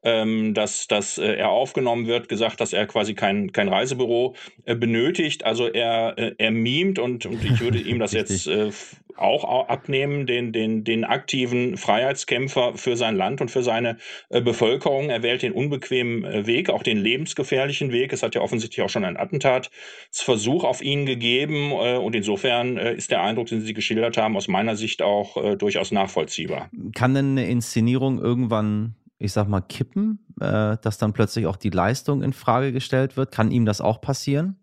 ähm, 0.04 0.54
dass, 0.54 0.88
dass 0.88 1.18
äh, 1.18 1.36
er 1.36 1.50
aufgenommen 1.50 2.08
wird, 2.08 2.30
gesagt, 2.30 2.62
dass 2.62 2.74
er 2.74 2.88
quasi 2.88 3.14
kein, 3.14 3.52
kein 3.52 3.68
Reisebüro 3.68 4.36
äh, 4.66 4.76
benötigt. 4.76 5.46
Also 5.46 5.68
er, 5.68 6.18
äh, 6.18 6.34
er 6.38 6.52
mimt 6.52 7.00
und, 7.00 7.26
und 7.26 7.44
ich 7.44 7.60
würde 7.60 7.80
ihm 7.82 8.00
das 8.00 8.12
jetzt 8.14 8.48
äh, 8.48 8.72
auch 9.18 9.68
abnehmen, 9.68 10.26
den, 10.26 10.52
den, 10.52 10.84
den 10.84 11.04
aktiven 11.04 11.78
Freiheitskämpfer 11.78 12.74
für 12.76 12.96
sein 12.96 13.16
Land 13.16 13.42
und 13.42 13.52
für 13.52 13.62
seine 13.62 13.98
äh, 14.30 14.42
Bevölkerung. 14.42 15.10
Er 15.10 15.22
wählt 15.22 15.44
den 15.44 15.54
unbequemen 15.54 16.26
äh, 16.26 16.48
Weg, 16.48 16.70
auch 16.70 16.84
den 16.84 16.98
lebensgefährlichen 16.98 17.92
Weg. 17.92 18.14
Es 18.14 18.24
hat 18.24 18.36
ja 18.36 18.42
offensichtlich 18.42 18.84
auch 18.84 18.90
schon 18.90 19.06
ein 19.06 19.18
Attentatsversuch 19.18 20.64
auf 20.64 20.82
ihn 20.82 21.06
gegeben 21.06 21.72
äh, 21.72 21.98
und 21.98 22.16
insofern 22.16 22.78
äh, 22.78 22.96
ist 22.96 23.12
der 23.12 23.22
Eindruck, 23.22 23.48
den 23.48 23.62
Sie 23.62 23.74
geschildert 23.74 24.18
haben, 24.18 24.36
aus 24.36 24.48
meiner 24.48 24.76
Sicht 24.76 25.02
auch 25.02 25.38
äh, 25.38 25.56
durchaus 25.56 25.92
nachvollziehbar. 25.92 26.70
Kann 26.96 27.14
denn 27.14 27.32
eine 27.32 27.48
Inszenierung 27.48 28.20
irgendwann 28.20 28.96
ich 29.22 29.34
sag 29.34 29.48
mal, 29.48 29.62
kippen, 29.62 30.20
äh, 30.40 30.78
dass 30.82 30.98
dann 30.98 31.14
plötzlich 31.14 31.46
auch 31.46 31.56
die 31.56 31.70
Leistung 31.70 32.24
in 32.24 32.34
Frage 32.34 32.72
gestellt 32.72 33.18
wird? 33.18 33.32
Kann 33.32 33.52
ihm 33.52 33.66
das 33.66 33.82
auch 33.82 34.02
passieren, 34.02 34.58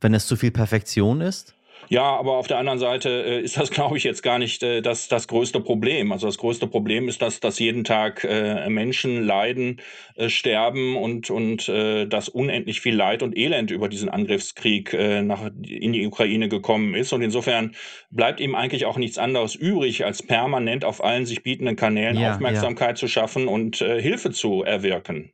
wenn 0.00 0.14
es 0.14 0.26
zu 0.26 0.36
viel 0.36 0.50
Perfektion 0.50 1.20
ist? 1.20 1.54
Ja, 1.88 2.02
aber 2.02 2.36
auf 2.36 2.46
der 2.46 2.58
anderen 2.58 2.78
Seite 2.78 3.08
äh, 3.08 3.40
ist 3.40 3.56
das, 3.56 3.70
glaube 3.72 3.96
ich, 3.96 4.04
jetzt 4.04 4.22
gar 4.22 4.38
nicht 4.38 4.62
äh, 4.62 4.80
das, 4.80 5.08
das 5.08 5.28
größte 5.28 5.60
Problem. 5.60 6.12
Also 6.12 6.26
das 6.26 6.38
größte 6.38 6.66
Problem 6.66 7.08
ist, 7.08 7.22
dass, 7.22 7.40
dass 7.40 7.58
jeden 7.58 7.84
Tag 7.84 8.24
äh, 8.24 8.68
Menschen 8.68 9.22
leiden, 9.22 9.80
äh, 10.16 10.28
sterben 10.28 10.96
und, 10.96 11.30
und 11.30 11.68
äh, 11.68 12.06
dass 12.06 12.28
unendlich 12.28 12.80
viel 12.80 12.94
Leid 12.94 13.22
und 13.22 13.36
Elend 13.36 13.70
über 13.70 13.88
diesen 13.88 14.08
Angriffskrieg 14.08 14.92
äh, 14.94 15.22
nach, 15.22 15.50
in 15.62 15.92
die 15.92 16.06
Ukraine 16.06 16.48
gekommen 16.48 16.94
ist. 16.94 17.12
Und 17.12 17.22
insofern 17.22 17.74
bleibt 18.10 18.40
ihm 18.40 18.54
eigentlich 18.54 18.86
auch 18.86 18.96
nichts 18.96 19.18
anderes 19.18 19.54
übrig, 19.54 20.04
als 20.04 20.22
permanent 20.22 20.84
auf 20.84 21.02
allen 21.02 21.26
sich 21.26 21.42
bietenden 21.42 21.76
Kanälen 21.76 22.18
ja, 22.18 22.32
Aufmerksamkeit 22.32 22.90
ja. 22.90 22.94
zu 22.96 23.08
schaffen 23.08 23.48
und 23.48 23.80
äh, 23.80 24.00
Hilfe 24.00 24.30
zu 24.30 24.62
erwirken. 24.62 25.32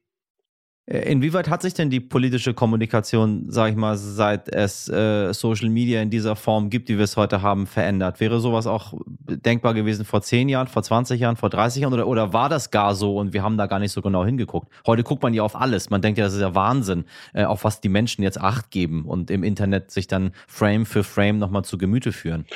Äh, 0.90 1.10
inwieweit 1.10 1.48
hat 1.48 1.62
sich 1.62 1.74
denn 1.74 1.88
die 1.88 2.00
politische 2.00 2.52
Kommunikation, 2.52 3.44
sag 3.48 3.70
ich 3.70 3.76
mal, 3.76 3.96
seit 3.96 4.48
es 4.48 4.88
äh, 4.88 5.32
Social 5.32 5.68
Media 5.68 6.02
in 6.02 6.10
dieser 6.10 6.34
Form 6.34 6.68
gibt, 6.68 6.88
wie 6.88 6.98
wir 6.98 7.04
es 7.04 7.16
heute 7.16 7.42
haben, 7.42 7.66
verändert? 7.66 8.18
Wäre 8.18 8.40
sowas 8.40 8.66
auch 8.66 8.94
denkbar 9.28 9.74
gewesen 9.74 10.04
vor 10.04 10.20
10 10.20 10.48
Jahren, 10.48 10.66
vor 10.66 10.82
20 10.82 11.20
Jahren, 11.20 11.36
vor 11.36 11.48
30 11.48 11.82
Jahren 11.82 11.94
oder, 11.94 12.08
oder 12.08 12.32
war 12.32 12.48
das 12.48 12.70
gar 12.70 12.94
so 12.94 13.16
und 13.18 13.32
wir 13.32 13.42
haben 13.42 13.56
da 13.56 13.66
gar 13.66 13.78
nicht 13.78 13.92
so 13.92 14.02
genau 14.02 14.24
hingeguckt? 14.24 14.68
Heute 14.84 15.04
guckt 15.04 15.22
man 15.22 15.32
ja 15.32 15.44
auf 15.44 15.54
alles. 15.54 15.90
Man 15.90 16.02
denkt 16.02 16.18
ja, 16.18 16.24
das 16.24 16.34
ist 16.34 16.40
ja 16.40 16.54
Wahnsinn, 16.56 17.04
äh, 17.34 17.44
auf 17.44 17.62
was 17.62 17.80
die 17.80 17.88
Menschen 17.88 18.22
jetzt 18.22 18.40
Acht 18.40 18.70
geben 18.70 19.04
und 19.04 19.30
im 19.30 19.44
Internet 19.44 19.92
sich 19.92 20.08
dann 20.08 20.32
Frame 20.48 20.86
für 20.86 21.04
Frame 21.04 21.38
nochmal 21.38 21.64
zu 21.64 21.78
Gemüte 21.78 22.10
führen. 22.12 22.46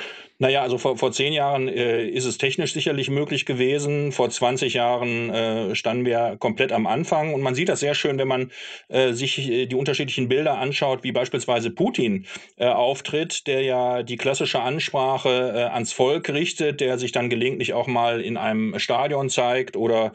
Naja, 0.40 0.62
also 0.62 0.78
vor, 0.78 0.98
vor 0.98 1.12
zehn 1.12 1.32
Jahren 1.32 1.68
äh, 1.68 2.08
ist 2.08 2.24
es 2.24 2.38
technisch 2.38 2.72
sicherlich 2.72 3.08
möglich 3.08 3.46
gewesen. 3.46 4.10
Vor 4.10 4.30
20 4.30 4.74
Jahren 4.74 5.30
äh, 5.30 5.76
standen 5.76 6.04
wir 6.04 6.36
komplett 6.40 6.72
am 6.72 6.88
Anfang. 6.88 7.34
Und 7.34 7.40
man 7.40 7.54
sieht 7.54 7.68
das 7.68 7.78
sehr 7.78 7.94
schön, 7.94 8.18
wenn 8.18 8.26
man 8.26 8.50
äh, 8.88 9.12
sich 9.12 9.48
äh, 9.48 9.66
die 9.66 9.76
unterschiedlichen 9.76 10.28
Bilder 10.28 10.58
anschaut, 10.58 11.04
wie 11.04 11.12
beispielsweise 11.12 11.70
Putin 11.70 12.26
äh, 12.56 12.66
auftritt, 12.66 13.46
der 13.46 13.62
ja 13.62 14.02
die 14.02 14.16
klassische 14.16 14.60
Ansprache 14.60 15.52
äh, 15.54 15.62
ans 15.72 15.92
Volk 15.92 16.28
richtet, 16.28 16.80
der 16.80 16.98
sich 16.98 17.12
dann 17.12 17.30
gelegentlich 17.30 17.72
auch 17.72 17.86
mal 17.86 18.20
in 18.20 18.36
einem 18.36 18.76
Stadion 18.80 19.30
zeigt 19.30 19.76
oder 19.76 20.12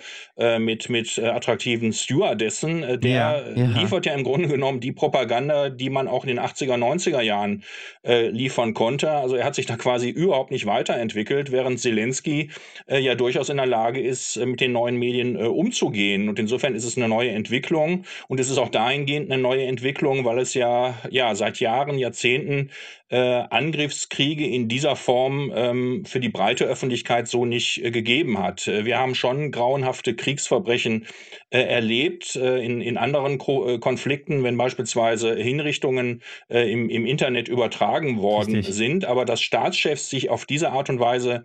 mit, 0.60 0.90
mit 0.90 1.20
attraktiven 1.20 1.92
Stewardessen. 1.92 3.00
Der 3.02 3.12
ja, 3.12 3.50
ja. 3.50 3.66
liefert 3.80 4.06
ja 4.06 4.14
im 4.14 4.24
Grunde 4.24 4.48
genommen 4.48 4.80
die 4.80 4.92
Propaganda, 4.92 5.70
die 5.70 5.90
man 5.90 6.08
auch 6.08 6.24
in 6.24 6.30
den 6.30 6.40
80er, 6.40 6.76
90er 6.76 7.22
Jahren 7.22 7.64
liefern 8.04 8.74
konnte. 8.74 9.12
Also 9.12 9.36
er 9.36 9.46
hat 9.46 9.56
sich 9.56 9.66
da 9.66 9.76
quasi 9.76 10.09
quasi 10.10 10.26
überhaupt 10.26 10.52
nicht 10.52 10.66
weiterentwickelt, 10.66 11.52
während 11.52 11.80
Zelensky 11.80 12.50
äh, 12.88 13.00
ja 13.00 13.16
durchaus 13.16 13.50
in 13.50 13.58
der 13.58 13.66
Lage 13.66 14.02
ist, 14.02 14.38
äh, 14.38 14.46
mit 14.46 14.62
den 14.62 14.72
neuen 14.72 14.98
Medien 14.98 15.36
äh, 15.36 15.44
umzugehen. 15.44 16.30
Und 16.30 16.40
insofern 16.40 16.76
ist 16.76 16.86
es 16.86 16.98
eine 16.98 17.08
neue 17.08 17.32
Entwicklung 17.32 18.06
und 18.28 18.40
es 18.40 18.50
ist 18.50 18.58
auch 18.58 18.70
dahingehend 18.70 19.32
eine 19.32 19.42
neue 19.42 19.66
Entwicklung, 19.66 20.26
weil 20.26 20.40
es 20.40 20.54
ja, 20.54 20.96
ja 21.10 21.36
seit 21.36 21.60
Jahren, 21.60 21.98
Jahrzehnten 21.98 22.70
äh, 23.10 23.18
Angriffskriege 23.18 24.46
in 24.46 24.68
dieser 24.68 24.96
Form 24.96 25.52
ähm, 25.56 26.06
für 26.06 26.20
die 26.20 26.30
breite 26.30 26.66
Öffentlichkeit 26.66 27.28
so 27.28 27.46
nicht 27.46 27.84
äh, 27.84 27.90
gegeben 27.90 28.38
hat. 28.38 28.68
Äh, 28.68 28.86
wir 28.86 29.00
haben 29.00 29.16
schon 29.16 29.52
grauenhafte 29.52 30.16
Kriegsverbrechen 30.16 31.08
äh, 31.50 31.60
erlebt 31.60 32.36
äh, 32.36 32.64
in, 32.64 32.82
in 32.82 32.98
anderen 32.98 33.40
Ko 33.40 33.80
Konflikten, 33.80 34.44
wenn 34.44 34.58
beispielsweise 34.58 35.36
Hinrichtungen 35.36 36.22
im, 36.48 36.90
im 36.90 37.06
Internet 37.06 37.48
übertragen 37.48 38.22
worden 38.22 38.56
Richtig. 38.56 38.76
sind, 38.76 39.06
aber 39.06 39.26
dass 39.26 39.42
Staatschefs 39.42 39.99
sich 40.08 40.30
auf 40.30 40.46
diese 40.46 40.72
Art 40.72 40.90
und 40.90 41.00
Weise 41.00 41.44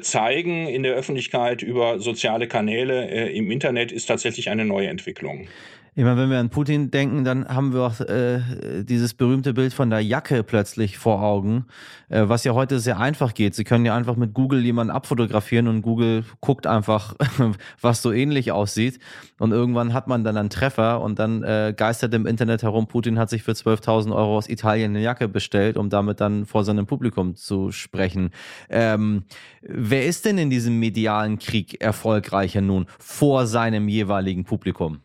zeigen 0.00 0.68
in 0.68 0.84
der 0.84 0.94
Öffentlichkeit 0.94 1.60
über 1.62 1.98
soziale 1.98 2.46
Kanäle 2.48 3.28
im 3.30 3.50
Internet, 3.50 3.90
ist 3.92 4.06
tatsächlich 4.06 4.48
eine 4.48 4.64
neue 4.64 4.86
Entwicklung. 4.88 5.48
Ich 5.94 6.04
meine, 6.04 6.16
wenn 6.16 6.30
wir 6.30 6.38
an 6.38 6.48
Putin 6.48 6.90
denken, 6.90 7.22
dann 7.22 7.46
haben 7.46 7.74
wir 7.74 7.82
auch 7.82 8.00
äh, 8.00 8.40
dieses 8.82 9.12
berühmte 9.12 9.52
Bild 9.52 9.74
von 9.74 9.90
der 9.90 10.00
Jacke 10.00 10.42
plötzlich 10.42 10.96
vor 10.96 11.22
Augen, 11.22 11.66
äh, 12.08 12.22
was 12.24 12.44
ja 12.44 12.54
heute 12.54 12.80
sehr 12.80 12.98
einfach 12.98 13.34
geht. 13.34 13.54
Sie 13.54 13.64
können 13.64 13.84
ja 13.84 13.94
einfach 13.94 14.16
mit 14.16 14.32
Google 14.32 14.64
jemanden 14.64 14.90
abfotografieren 14.90 15.68
und 15.68 15.82
Google 15.82 16.24
guckt 16.40 16.66
einfach, 16.66 17.14
was 17.82 18.00
so 18.00 18.10
ähnlich 18.10 18.52
aussieht. 18.52 19.00
Und 19.38 19.52
irgendwann 19.52 19.92
hat 19.92 20.08
man 20.08 20.24
dann 20.24 20.38
einen 20.38 20.48
Treffer 20.48 21.02
und 21.02 21.18
dann 21.18 21.42
äh, 21.42 21.74
geistert 21.76 22.14
im 22.14 22.24
Internet 22.24 22.62
herum, 22.62 22.86
Putin 22.86 23.18
hat 23.18 23.28
sich 23.28 23.42
für 23.42 23.52
12.000 23.52 24.16
Euro 24.16 24.38
aus 24.38 24.48
Italien 24.48 24.92
eine 24.92 25.04
Jacke 25.04 25.28
bestellt, 25.28 25.76
um 25.76 25.90
damit 25.90 26.22
dann 26.22 26.46
vor 26.46 26.64
seinem 26.64 26.86
Publikum 26.86 27.34
zu 27.34 27.70
sprechen. 27.70 28.30
Ähm, 28.70 29.24
wer 29.60 30.06
ist 30.06 30.24
denn 30.24 30.38
in 30.38 30.48
diesem 30.48 30.78
medialen 30.78 31.38
Krieg 31.38 31.82
erfolgreicher 31.82 32.62
nun 32.62 32.86
vor 32.98 33.46
seinem 33.46 33.88
jeweiligen 33.88 34.44
Publikum? 34.44 35.00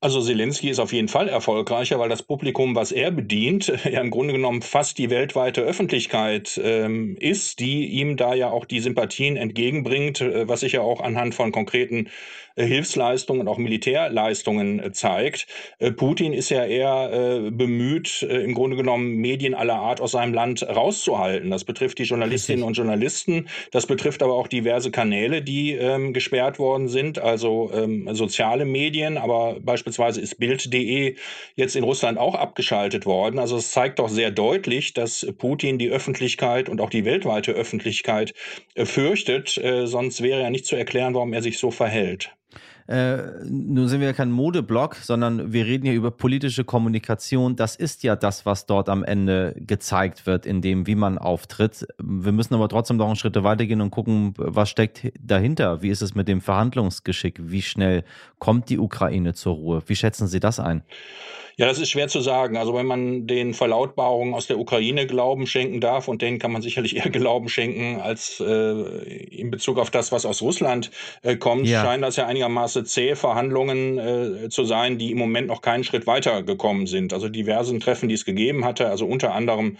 Also 0.00 0.20
Zelensky 0.20 0.68
ist 0.68 0.78
auf 0.78 0.92
jeden 0.92 1.08
Fall 1.08 1.28
erfolgreicher, 1.28 1.98
weil 1.98 2.10
das 2.10 2.22
Publikum, 2.22 2.74
was 2.74 2.92
er 2.92 3.10
bedient, 3.10 3.68
ja 3.90 4.00
im 4.00 4.10
Grunde 4.10 4.34
genommen 4.34 4.60
fast 4.60 4.98
die 4.98 5.08
weltweite 5.08 5.62
Öffentlichkeit 5.62 6.60
ähm, 6.62 7.16
ist, 7.18 7.60
die 7.60 7.86
ihm 7.86 8.16
da 8.16 8.34
ja 8.34 8.50
auch 8.50 8.66
die 8.66 8.80
Sympathien 8.80 9.36
entgegenbringt, 9.36 10.20
äh, 10.20 10.46
was 10.46 10.60
sich 10.60 10.72
ja 10.72 10.82
auch 10.82 11.00
anhand 11.00 11.34
von 11.34 11.50
konkreten 11.50 12.08
Hilfsleistungen 12.64 13.42
und 13.42 13.48
auch 13.48 13.58
Militärleistungen 13.58 14.80
äh, 14.80 14.92
zeigt. 14.92 15.46
Äh, 15.78 15.92
Putin 15.92 16.32
ist 16.32 16.50
ja 16.50 16.64
eher 16.64 16.86
bemüht, 17.50 18.22
im 18.22 18.54
Grunde 18.54 18.76
genommen 18.76 19.16
Medien 19.16 19.54
aller 19.54 19.74
Art 19.74 20.00
aus 20.00 20.12
seinem 20.12 20.34
Land 20.34 20.62
rauszuhalten. 20.62 21.50
Das 21.50 21.64
betrifft 21.64 21.98
die 21.98 22.04
Journalistinnen 22.04 22.62
Richtig. 22.62 22.68
und 22.68 22.86
Journalisten. 22.86 23.48
Das 23.70 23.86
betrifft 23.86 24.22
aber 24.22 24.34
auch 24.34 24.48
diverse 24.48 24.90
Kanäle, 24.90 25.42
die 25.42 25.72
ähm, 25.72 26.12
gesperrt 26.12 26.58
worden 26.58 26.88
sind, 26.88 27.18
also 27.18 27.70
ähm, 27.72 28.08
soziale 28.14 28.64
Medien. 28.64 29.18
Aber 29.18 29.58
beispielsweise 29.60 30.20
ist 30.20 30.38
Bild.de 30.38 31.16
jetzt 31.54 31.76
in 31.76 31.84
Russland 31.84 32.18
auch 32.18 32.34
abgeschaltet 32.34 33.06
worden. 33.06 33.38
Also 33.38 33.56
es 33.56 33.70
zeigt 33.70 33.98
doch 33.98 34.08
sehr 34.08 34.30
deutlich, 34.30 34.94
dass 34.94 35.26
Putin 35.38 35.78
die 35.78 35.90
Öffentlichkeit 35.90 36.68
und 36.68 36.80
auch 36.80 36.90
die 36.90 37.04
weltweite 37.04 37.52
Öffentlichkeit 37.52 38.34
äh, 38.74 38.84
fürchtet. 38.84 39.56
Äh, 39.58 39.86
sonst 39.86 40.22
wäre 40.22 40.42
ja 40.42 40.50
nicht 40.50 40.66
zu 40.66 40.76
erklären, 40.76 41.14
warum 41.14 41.32
er 41.32 41.42
sich 41.42 41.58
so 41.58 41.70
verhält. 41.70 42.36
Äh, 42.86 43.44
nun 43.44 43.88
sind 43.88 44.00
wir 44.00 44.08
ja 44.08 44.12
kein 44.12 44.30
Modeblog, 44.30 44.96
sondern 44.96 45.52
wir 45.52 45.66
reden 45.66 45.86
hier 45.86 45.94
über 45.94 46.10
politische 46.10 46.64
Kommunikation. 46.64 47.56
Das 47.56 47.74
ist 47.76 48.02
ja 48.02 48.14
das, 48.14 48.46
was 48.46 48.66
dort 48.66 48.88
am 48.88 49.02
Ende 49.02 49.54
gezeigt 49.58 50.26
wird, 50.26 50.46
in 50.46 50.62
dem, 50.62 50.86
wie 50.86 50.94
man 50.94 51.18
auftritt. 51.18 51.86
Wir 51.98 52.32
müssen 52.32 52.54
aber 52.54 52.68
trotzdem 52.68 52.96
noch 52.96 53.06
einen 53.06 53.16
Schritt 53.16 53.42
weitergehen 53.42 53.80
und 53.80 53.90
gucken, 53.90 54.34
was 54.36 54.70
steckt 54.70 55.12
dahinter? 55.20 55.82
Wie 55.82 55.90
ist 55.90 56.02
es 56.02 56.14
mit 56.14 56.28
dem 56.28 56.40
Verhandlungsgeschick? 56.40 57.40
Wie 57.42 57.62
schnell 57.62 58.04
kommt 58.38 58.68
die 58.70 58.78
Ukraine 58.78 59.34
zur 59.34 59.54
Ruhe? 59.54 59.82
Wie 59.86 59.96
schätzen 59.96 60.28
Sie 60.28 60.40
das 60.40 60.60
ein? 60.60 60.82
Ja, 61.58 61.66
das 61.66 61.78
ist 61.78 61.90
schwer 61.90 62.08
zu 62.08 62.20
sagen. 62.20 62.58
Also 62.58 62.74
wenn 62.74 62.84
man 62.84 63.26
den 63.26 63.54
Verlautbarungen 63.54 64.34
aus 64.34 64.46
der 64.46 64.58
Ukraine 64.58 65.06
Glauben 65.06 65.46
schenken 65.46 65.80
darf, 65.80 66.06
und 66.06 66.20
denen 66.20 66.38
kann 66.38 66.52
man 66.52 66.60
sicherlich 66.60 66.96
eher 66.96 67.08
Glauben 67.10 67.48
schenken 67.48 68.00
als 68.00 68.40
äh, 68.40 68.44
in 68.44 69.50
Bezug 69.50 69.78
auf 69.78 69.90
das, 69.90 70.12
was 70.12 70.26
aus 70.26 70.42
Russland 70.42 70.90
äh, 71.22 71.36
kommt, 71.36 71.66
ja. 71.66 71.82
scheinen 71.82 72.02
das 72.02 72.16
ja 72.16 72.26
einigermaßen 72.26 72.84
zähe 72.84 73.16
Verhandlungen 73.16 73.98
äh, 73.98 74.48
zu 74.50 74.64
sein, 74.64 74.98
die 74.98 75.12
im 75.12 75.18
Moment 75.18 75.48
noch 75.48 75.62
keinen 75.62 75.84
Schritt 75.84 76.06
weiter 76.06 76.42
gekommen 76.42 76.86
sind. 76.86 77.14
Also 77.14 77.30
diversen 77.30 77.80
Treffen, 77.80 78.10
die 78.10 78.14
es 78.16 78.26
gegeben 78.26 78.66
hatte, 78.66 78.88
also 78.88 79.06
unter 79.06 79.32
anderem 79.32 79.78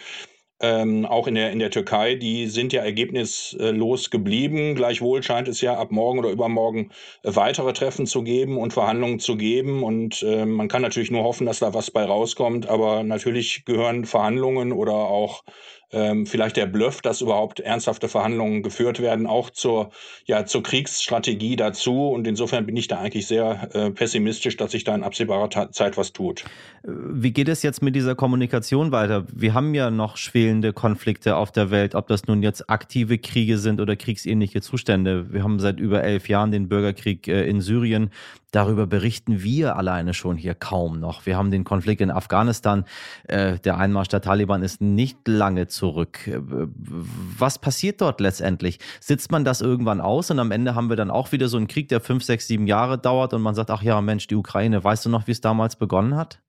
ähm, 0.60 1.04
auch 1.04 1.26
in 1.26 1.34
der, 1.34 1.52
in 1.52 1.58
der 1.58 1.70
Türkei, 1.70 2.14
die 2.14 2.46
sind 2.46 2.72
ja 2.72 2.82
ergebnislos 2.82 4.10
geblieben. 4.10 4.74
Gleichwohl 4.74 5.22
scheint 5.22 5.48
es 5.48 5.60
ja 5.60 5.76
ab 5.76 5.90
morgen 5.90 6.18
oder 6.18 6.30
übermorgen 6.30 6.90
weitere 7.22 7.72
Treffen 7.72 8.06
zu 8.06 8.22
geben 8.22 8.56
und 8.56 8.72
Verhandlungen 8.72 9.18
zu 9.18 9.36
geben. 9.36 9.82
Und 9.82 10.22
äh, 10.22 10.46
man 10.46 10.68
kann 10.68 10.82
natürlich 10.82 11.10
nur 11.10 11.24
hoffen, 11.24 11.46
dass 11.46 11.58
da 11.58 11.74
was 11.74 11.90
bei 11.90 12.04
rauskommt. 12.04 12.68
Aber 12.68 13.02
natürlich 13.02 13.64
gehören 13.66 14.06
Verhandlungen 14.06 14.72
oder 14.72 14.94
auch 14.94 15.44
ähm, 15.92 16.26
vielleicht 16.26 16.56
der 16.56 16.66
Bluff, 16.66 17.00
dass 17.00 17.20
überhaupt 17.20 17.60
ernsthafte 17.60 18.08
Verhandlungen 18.08 18.62
geführt 18.62 19.00
werden, 19.00 19.26
auch 19.26 19.50
zur, 19.50 19.90
ja, 20.24 20.44
zur 20.44 20.62
Kriegsstrategie 20.62 21.56
dazu. 21.56 22.08
Und 22.08 22.26
insofern 22.26 22.66
bin 22.66 22.76
ich 22.76 22.88
da 22.88 22.98
eigentlich 22.98 23.26
sehr 23.26 23.70
äh, 23.72 23.90
pessimistisch, 23.90 24.56
dass 24.56 24.72
sich 24.72 24.84
da 24.84 24.94
in 24.94 25.04
absehbarer 25.04 25.50
Ta 25.50 25.70
Zeit 25.70 25.96
was 25.96 26.12
tut. 26.12 26.44
Wie 26.82 27.32
geht 27.32 27.48
es 27.48 27.62
jetzt 27.62 27.82
mit 27.82 27.94
dieser 27.94 28.14
Kommunikation 28.14 28.92
weiter? 28.92 29.26
Wir 29.32 29.54
haben 29.54 29.74
ja 29.74 29.90
noch 29.90 30.16
schwelende 30.16 30.72
Konflikte 30.72 31.36
auf 31.36 31.52
der 31.52 31.70
Welt, 31.70 31.94
ob 31.94 32.08
das 32.08 32.26
nun 32.26 32.42
jetzt 32.42 32.68
aktive 32.68 33.18
Kriege 33.18 33.58
sind 33.58 33.80
oder 33.80 33.96
kriegsähnliche 33.96 34.60
Zustände. 34.60 35.32
Wir 35.32 35.42
haben 35.42 35.58
seit 35.60 35.78
über 35.78 36.02
elf 36.02 36.28
Jahren 36.28 36.50
den 36.50 36.68
Bürgerkrieg 36.68 37.28
äh, 37.28 37.48
in 37.48 37.60
Syrien. 37.60 38.10
Darüber 38.52 38.86
berichten 38.86 39.42
wir 39.42 39.76
alleine 39.76 40.14
schon 40.14 40.36
hier 40.36 40.54
kaum 40.54 41.00
noch. 41.00 41.26
Wir 41.26 41.36
haben 41.36 41.50
den 41.50 41.64
Konflikt 41.64 42.00
in 42.00 42.10
Afghanistan. 42.10 42.84
Äh, 43.28 43.58
der 43.58 43.76
Einmarsch 43.78 44.08
der 44.08 44.20
Taliban 44.20 44.62
ist 44.62 44.80
nicht 44.80 45.26
lange 45.26 45.66
zurück. 45.66 46.26
Äh, 46.26 46.38
was 46.38 47.58
passiert 47.58 48.00
dort 48.00 48.20
letztendlich? 48.20 48.78
Sitzt 49.00 49.30
man 49.32 49.44
das 49.44 49.60
irgendwann 49.60 50.00
aus 50.00 50.30
und 50.30 50.38
am 50.38 50.52
Ende 50.52 50.74
haben 50.74 50.88
wir 50.88 50.96
dann 50.96 51.10
auch 51.10 51.32
wieder 51.32 51.48
so 51.48 51.56
einen 51.56 51.66
Krieg, 51.66 51.88
der 51.88 52.00
fünf, 52.00 52.24
sechs, 52.24 52.46
sieben 52.46 52.66
Jahre 52.66 52.98
dauert 52.98 53.34
und 53.34 53.42
man 53.42 53.54
sagt, 53.54 53.70
ach 53.70 53.82
ja, 53.82 54.00
Mensch, 54.00 54.26
die 54.26 54.36
Ukraine, 54.36 54.82
weißt 54.82 55.06
du 55.06 55.10
noch, 55.10 55.26
wie 55.26 55.32
es 55.32 55.40
damals 55.40 55.76
begonnen 55.76 56.16
hat? 56.16 56.40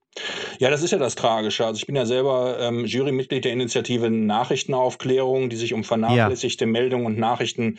Ja, 0.60 0.70
das 0.70 0.82
ist 0.82 0.92
ja 0.92 0.98
das 0.98 1.16
Tragische. 1.16 1.66
Also 1.66 1.77
ich 1.77 1.86
bin 1.86 1.96
ja 1.96 2.06
selber 2.06 2.58
ähm, 2.60 2.86
Jurymitglied 2.86 3.46
der 3.46 3.54
Initiative 3.54 4.10
Nachrichtenaufklärung, 4.10 5.50
die 5.50 5.56
sich 5.56 5.74
um 5.74 5.84
vernachlässigte 5.84 6.66
ja. 6.66 6.72
Meldungen 6.72 7.06
und 7.06 7.20
Nachrichten 7.20 7.77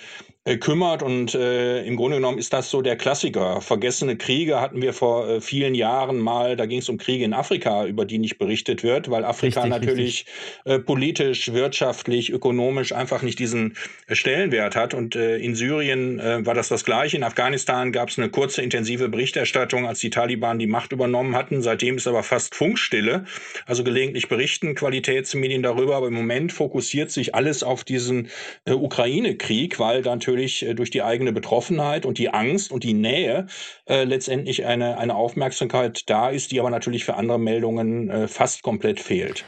kümmert. 0.57 1.03
Und 1.03 1.35
äh, 1.35 1.83
im 1.85 1.97
Grunde 1.97 2.17
genommen 2.17 2.39
ist 2.39 2.53
das 2.53 2.71
so 2.71 2.83
der 2.83 2.97
Klassiker. 2.97 3.61
Vergessene 3.61 4.17
Kriege 4.17 4.61
hatten 4.61 4.83
wir 4.83 4.93
vor 4.93 5.29
äh, 5.29 5.41
vielen 5.41 5.75
Jahren 5.75 6.19
mal. 6.19 6.57
Da 6.57 6.67
ging 6.67 6.79
es 6.79 6.89
um 6.89 6.99
Kriege 6.99 7.25
in 7.25 7.35
Afrika, 7.35 7.87
über 7.87 8.05
die 8.05 8.19
nicht 8.19 8.39
berichtet 8.39 8.83
wird, 8.83 9.11
weil 9.11 9.25
Afrika 9.25 9.63
richtig, 9.63 9.81
natürlich 9.81 10.27
richtig. 10.27 10.35
Äh, 10.65 10.79
politisch, 10.79 11.53
wirtschaftlich, 11.53 12.31
ökonomisch 12.31 12.93
einfach 12.93 13.23
nicht 13.23 13.39
diesen 13.39 13.77
äh, 14.07 14.15
Stellenwert 14.15 14.77
hat. 14.77 14.95
Und 14.95 15.17
äh, 15.17 15.37
in 15.39 15.55
Syrien 15.55 15.99
war 16.19 16.55
das 16.55 16.69
das 16.69 16.85
Gleiche. 16.85 17.17
In 17.17 17.23
Afghanistan 17.23 17.93
gab 17.93 18.09
es 18.09 18.19
eine 18.19 18.29
kurze, 18.29 18.63
intensive 18.63 19.09
Berichterstattung, 19.09 19.87
als 19.87 20.01
die 20.01 20.11
Taliban 20.11 20.59
die 20.59 20.67
Macht 20.67 20.93
übernommen 20.93 21.35
hatten. 21.35 21.63
Seitdem 21.63 21.97
ist 21.97 22.07
aber 22.07 22.23
fast 22.23 22.55
Funkstille. 22.55 23.25
Also 23.67 23.85
gelegentlich 23.85 24.29
berichten 24.29 24.75
Qualitätsmedien 24.75 25.63
darüber, 25.63 25.97
aber 25.97 26.09
im 26.09 26.15
Moment 26.15 26.53
fokussiert 26.53 27.11
sich 27.11 27.35
alles 27.35 27.63
auf 27.63 27.85
diesen 27.85 28.29
Ukraine-Krieg, 28.67 29.79
weil 29.79 30.03
da 30.03 30.15
natürlich 30.15 30.38
natürlich 30.39 30.65
äh, 30.65 30.75
durch 30.75 30.91
die 30.91 31.03
eigene 31.03 31.33
Betroffenheit 31.33 32.07
und 32.07 32.19
die 32.19 32.33
Angst 32.33 32.71
und 32.71 32.85
die 32.85 32.95
Nähe 32.95 33.47
äh, 33.87 34.05
letztendlich 34.05 34.65
eine, 34.65 34.99
eine 34.99 35.15
Aufmerksamkeit 35.15 36.09
da 36.09 36.29
ist, 36.31 36.53
die 36.53 36.61
aber 36.61 36.71
natürlich 36.71 37.05
für 37.05 37.15
andere 37.15 37.39
Meldungen 37.39 38.09
äh, 38.09 38.29
fast 38.29 38.63
komplett 38.63 39.01
fehlt. 39.01 39.45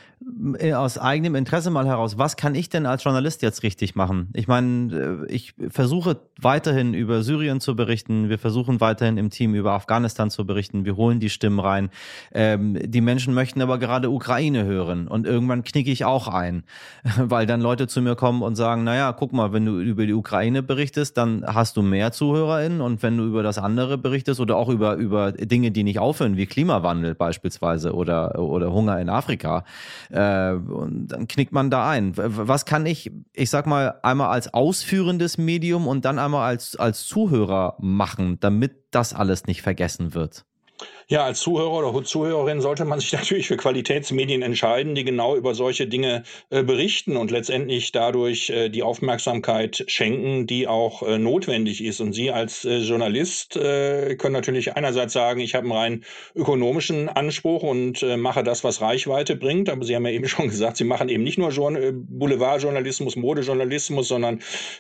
Äh, 0.59 0.75
aus 0.75 0.99
eigenem 0.99 1.35
Interesse 1.35 1.71
mal 1.71 1.87
heraus, 1.87 2.19
was 2.19 2.37
kann 2.37 2.55
ich 2.55 2.69
denn 2.69 2.85
als 2.85 3.05
Journalist 3.05 3.41
jetzt 3.41 3.63
richtig 3.63 3.95
machen? 3.95 4.29
Ich 4.35 4.47
meine, 4.47 5.27
äh, 5.29 5.33
ich 5.33 5.55
versuche 5.71 6.21
weiterhin 6.39 6.93
über 6.93 7.23
Syrien 7.23 7.59
zu 7.61 7.75
berichten, 7.75 8.29
wir 8.29 8.39
versuchen 8.39 8.83
weiterhin 8.83 9.17
im 9.17 9.31
Team 9.31 9.55
über 9.55 9.73
Afghanistan 9.73 10.29
zu 10.29 10.45
berichten, 10.45 10.85
wir 10.85 10.97
holen 10.97 11.21
die 11.21 11.31
Stimmen 11.31 11.59
rein. 11.59 11.89
Ähm, 12.33 12.79
die 12.85 13.01
Menschen 13.01 13.33
möchten 13.33 13.63
aber 13.63 13.79
gerade 13.79 14.11
Ukraine 14.11 14.65
hören 14.65 15.09
und 15.09 15.27
irgendwann 15.27 15.65
knicke 15.65 15.91
ich 15.91 16.05
auch 16.05 16.29
ein, 16.29 16.65
weil 17.17 17.47
dann 17.47 17.63
Leute 17.63 17.87
zu 17.87 18.03
mir 18.03 18.15
kommen 18.15 18.43
und 18.43 18.57
sagen, 18.57 18.85
naja, 18.85 19.13
guck 19.13 19.33
mal, 19.33 19.55
wenn 19.55 19.65
du 19.65 19.81
über 19.81 20.05
die 20.05 20.13
Ukraine 20.13 20.63
berichtest, 20.71 21.17
dann 21.17 21.45
hast 21.45 21.77
du 21.77 21.83
mehr 21.83 22.13
ZuhörerInnen 22.13 22.81
und 22.81 23.03
wenn 23.03 23.17
du 23.17 23.25
über 23.25 23.43
das 23.43 23.59
andere 23.59 23.99
berichtest 23.99 24.39
oder 24.39 24.55
auch 24.57 24.69
über, 24.69 24.95
über 24.95 25.33
Dinge, 25.33 25.73
die 25.73 25.83
nicht 25.83 25.99
aufhören, 25.99 26.37
wie 26.37 26.47
Klimawandel 26.47 27.17
beispielsweise 27.17 27.93
oder, 27.93 28.39
oder 28.39 28.73
Hunger 28.73 29.01
in 29.01 29.09
Afrika, 29.09 29.65
äh, 30.11 30.15
dann 30.15 31.27
knickt 31.27 31.51
man 31.51 31.71
da 31.71 31.91
ein. 31.91 32.13
Was 32.15 32.67
kann 32.67 32.87
ich, 32.87 33.11
ich 33.33 33.51
sag 33.51 33.67
mal, 33.67 33.99
einmal 34.05 34.29
als 34.29 34.55
ausführendes 34.55 35.39
Medium 35.39 35.89
und 35.89 36.05
dann 36.05 36.21
einmal 36.21 36.49
als, 36.49 36.77
als 36.77 37.05
Zuhörer 37.05 37.75
machen, 37.81 38.39
damit 38.39 38.77
das 38.93 39.13
alles 39.13 39.47
nicht 39.47 39.63
vergessen 39.63 40.15
wird? 40.15 40.45
Ja, 41.11 41.25
als 41.25 41.41
Zuhörer 41.41 41.89
oder 41.89 42.05
Zuhörerin 42.05 42.61
sollte 42.61 42.85
man 42.85 43.01
sich 43.01 43.11
natürlich 43.13 43.49
für 43.49 43.57
Qualitätsmedien 43.57 44.43
entscheiden, 44.43 44.95
die 44.95 45.03
genau 45.03 45.35
über 45.35 45.57
solche 45.57 45.89
Dinge 45.89 46.23
äh, 46.51 46.63
berichten 46.63 47.17
und 47.17 47.33
letztendlich 47.33 47.91
dadurch 47.91 48.49
äh, 48.51 48.69
die 48.69 48.85
Aufmerksamkeit 48.85 49.83
schenken, 49.89 50.47
die 50.47 50.69
auch 50.69 51.03
äh, 51.03 51.19
notwendig 51.19 51.83
ist. 51.83 52.01
Und 52.01 52.13
Sie 52.13 52.31
als 52.31 52.65
äh, 52.65 52.77
Journalist 52.77 53.57
äh, 53.57 54.15
können 54.15 54.35
natürlich 54.35 54.77
einerseits 54.77 55.13
sagen, 55.13 55.41
ich 55.41 55.57
habe 55.57 55.65
einen 55.65 55.73
rein 55.73 56.05
ökonomischen 56.37 57.09
Anspruch 57.09 57.65
und 57.65 58.05
äh, 58.05 58.17
mache 58.17 58.45
das, 58.45 58.63
was 58.63 58.81
Reichweite 58.81 59.35
bringt. 59.35 59.69
Aber 59.69 59.85
Sie 59.85 59.97
haben 59.97 60.07
ja 60.07 60.13
eben 60.13 60.29
schon 60.29 60.47
gesagt, 60.47 60.77
Sie 60.77 60.85
machen 60.85 61.09
eben 61.09 61.25
nicht 61.25 61.39
nur 61.39 61.51
Boulevardjournalismus, 61.51 63.17
Modejournalismus, 63.17 64.07
sondern 64.07 64.39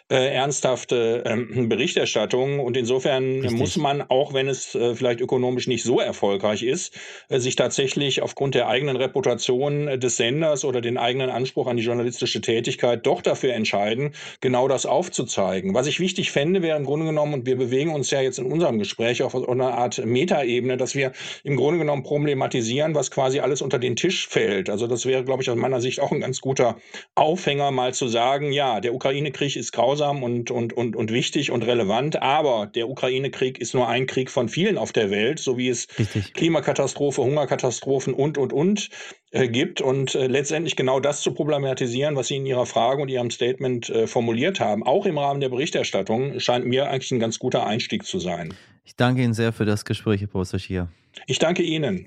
ernsthafte 0.09 1.25
ähm, 1.27 1.69
Berichterstattung. 1.69 2.61
Und 2.61 2.77
insofern 2.77 3.41
Richtig. 3.41 3.59
muss 3.59 3.77
man, 3.77 4.03
auch 4.03 4.33
wenn 4.33 4.49
es 4.49 4.79
vielleicht 4.95 5.21
ökonomisch 5.21 5.67
nicht 5.67 5.83
so 5.83 5.99
erfolgreich 5.99 6.20
erfolgreich 6.21 6.63
ist, 6.63 6.95
äh, 7.29 7.39
sich 7.39 7.57
tatsächlich 7.57 8.21
aufgrund 8.21 8.55
der 8.55 8.69
eigenen 8.69 8.97
Reputation 8.97 9.89
äh, 9.89 9.99
des 9.99 10.17
Senders 10.17 10.65
oder 10.65 10.81
den 10.81 10.99
eigenen 10.99 11.31
Anspruch 11.31 11.67
an 11.67 11.79
die 11.79 11.83
journalistische 11.83 12.43
Tätigkeit 12.43 13.07
doch 13.07 13.23
dafür 13.23 13.55
entscheiden, 13.55 14.13
genau 14.41 14.69
das 14.69 14.85
aufzuzeigen. 14.85 15.73
Was 15.73 15.87
ich 15.87 15.99
wichtig 15.99 16.31
fände, 16.31 16.63
wäre 16.63 16.77
im 16.77 16.85
Grunde 16.85 17.07
genommen, 17.07 17.35
und 17.35 17.47
wir 17.47 17.57
bewegen 17.57 17.95
uns 17.95 18.11
ja 18.11 18.21
jetzt 18.21 18.39
in 18.39 18.53
unserem 18.53 18.79
Gespräch 18.79 19.23
auf 19.23 19.35
einer 19.35 19.75
Art 19.75 20.05
Metaebene, 20.05 20.77
dass 20.77 20.95
wir 20.95 21.13
im 21.43 21.57
Grunde 21.57 21.79
genommen 21.79 22.03
problematisieren, 22.03 22.95
was 22.95 23.11
quasi 23.11 23.41
alles 23.41 23.63
unter 23.63 23.79
den 23.79 23.97
Tisch 23.97 24.29
fällt. 24.29 24.69
Also 24.69 24.87
das 24.87 25.07
wäre, 25.07 25.25
glaube 25.25 25.43
ich, 25.43 25.51
aus 25.51 25.57
meiner 25.57 25.81
Sicht 25.81 26.01
auch 26.01 26.13
ein 26.13 26.21
ganz 26.21 26.41
guter 26.41 26.77
Aufhänger, 27.15 27.71
mal 27.71 27.95
zu 27.95 28.09
sagen, 28.09 28.53
ja, 28.53 28.81
der 28.81 28.95
Ukraine-Krieg 28.95 29.57
ist 29.57 29.73
grausam 29.73 30.23
und, 30.23 30.51
und, 30.51 30.75
und, 30.75 30.97
und 30.97 31.13
wichtig 31.13 31.51
und 31.51 31.63
relevant, 31.63 32.21
aber 32.21 32.67
der 32.67 32.89
Ukraine-Krieg 32.89 33.59
ist 33.59 33.75
nur 33.75 33.89
ein 33.89 34.07
Krieg 34.07 34.31
von 34.31 34.49
vielen 34.49 34.77
auf 34.77 34.93
der 34.93 35.11
Welt, 35.11 35.39
so 35.39 35.57
wie 35.57 35.69
es 35.69 35.87
Richtig. 36.15 36.35
Klimakatastrophe, 36.35 37.23
Hungerkatastrophen 37.23 38.15
und, 38.15 38.39
und, 38.39 38.53
und 38.53 38.89
äh, 39.31 39.49
gibt. 39.49 39.81
Und 39.81 40.15
äh, 40.15 40.27
letztendlich 40.27 40.77
genau 40.77 41.01
das 41.01 41.23
zu 41.23 41.33
problematisieren, 41.33 42.17
was 42.17 42.29
Sie 42.29 42.37
in 42.37 42.47
Ihrer 42.47 42.67
Frage 42.67 43.03
und 43.03 43.09
Ihrem 43.09 43.31
Statement 43.31 43.89
äh, 43.91 44.07
formuliert 44.07 44.61
haben, 44.61 44.83
auch 44.83 45.07
im 45.07 45.19
Rahmen 45.19 45.41
der 45.41 45.49
Berichterstattung, 45.49 46.41
scheint 46.41 46.67
mir 46.67 46.91
eigentlich 46.91 47.11
ein 47.13 47.21
ganz 47.21 47.39
guter 47.39 47.67
Einstieg 47.67 48.05
zu 48.05 48.19
sein. 48.19 48.55
Ich 48.85 48.97
danke 48.97 49.23
Ihnen 49.23 49.35
sehr 49.35 49.53
für 49.53 49.65
das 49.65 49.85
Gespräch, 49.85 50.21
Herr 50.21 50.29
Professor 50.29 50.59
Schier. 50.59 50.89
Ich 51.27 51.39
danke 51.39 51.63
Ihnen. 51.63 52.07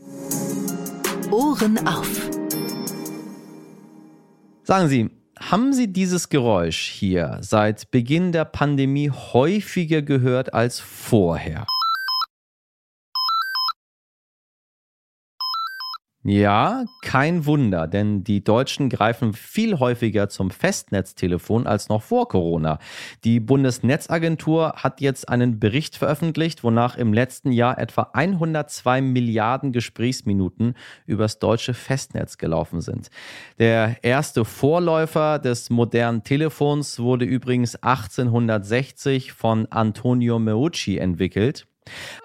Ohren 1.31 1.87
auf. 1.87 2.29
Sagen 4.63 4.87
Sie, 4.87 5.09
haben 5.39 5.73
Sie 5.73 5.91
dieses 5.91 6.29
Geräusch 6.29 6.87
hier 6.87 7.39
seit 7.41 7.91
Beginn 7.91 8.31
der 8.31 8.45
Pandemie 8.45 9.09
häufiger 9.09 10.01
gehört 10.01 10.53
als 10.53 10.79
vorher? 10.79 11.65
Ja, 16.25 16.85
kein 17.01 17.45
Wunder, 17.45 17.85
denn 17.85 18.23
die 18.23 18.45
Deutschen 18.45 18.87
greifen 18.87 19.33
viel 19.33 19.79
häufiger 19.79 20.29
zum 20.29 20.51
Festnetztelefon 20.51 21.67
als 21.67 21.89
noch 21.89 22.01
vor 22.01 22.29
Corona. 22.29 22.79
Die 23.25 23.41
Bundesnetzagentur 23.41 24.75
hat 24.77 25.01
jetzt 25.01 25.27
einen 25.27 25.59
Bericht 25.59 25.97
veröffentlicht, 25.97 26.63
wonach 26.63 26.95
im 26.95 27.11
letzten 27.11 27.51
Jahr 27.51 27.77
etwa 27.77 28.11
102 28.13 29.01
Milliarden 29.01 29.73
Gesprächsminuten 29.73 30.75
übers 31.05 31.39
deutsche 31.39 31.73
Festnetz 31.73 32.37
gelaufen 32.37 32.79
sind. 32.79 33.09
Der 33.59 33.97
erste 34.01 34.45
Vorläufer 34.45 35.39
des 35.39 35.69
modernen 35.69 36.23
Telefons 36.23 36.99
wurde 36.99 37.25
übrigens 37.25 37.75
1860 37.75 39.33
von 39.33 39.67
Antonio 39.69 40.39
Meucci 40.39 40.99
entwickelt. 40.99 41.67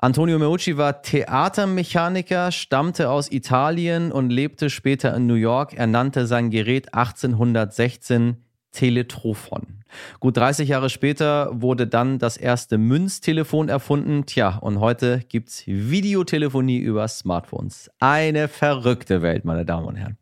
Antonio 0.01 0.38
Meucci 0.38 0.77
war 0.77 1.03
Theatermechaniker, 1.03 2.53
stammte 2.53 3.11
aus 3.11 3.31
Italien 3.31 4.12
und 4.12 4.31
lebte 4.31 4.71
später 4.71 5.14
in 5.14 5.27
New 5.27 5.35
York. 5.35 5.75
Er 5.75 5.87
nannte 5.87 6.27
sein 6.27 6.51
Gerät 6.51 6.94
1816 6.94 8.37
Teletrophon. 8.73 9.79
Gut 10.21 10.37
30 10.37 10.68
Jahre 10.68 10.90
später 10.90 11.51
wurde 11.53 11.87
dann 11.87 12.18
das 12.18 12.37
erste 12.37 12.79
Münztelefon 12.79 13.68
erfunden. 13.68 14.27
Tja, 14.27 14.59
und 14.59 14.81
heute 14.81 15.21
gibt's 15.29 15.64
Videotelefonie 15.66 16.79
über 16.79 17.09
Smartphones. 17.09 17.90
Eine 17.99 18.49
verrückte 18.49 19.23
Welt, 19.23 19.44
meine 19.44 19.64
Damen 19.64 19.87
und 19.87 19.97
Herren. 19.97 20.18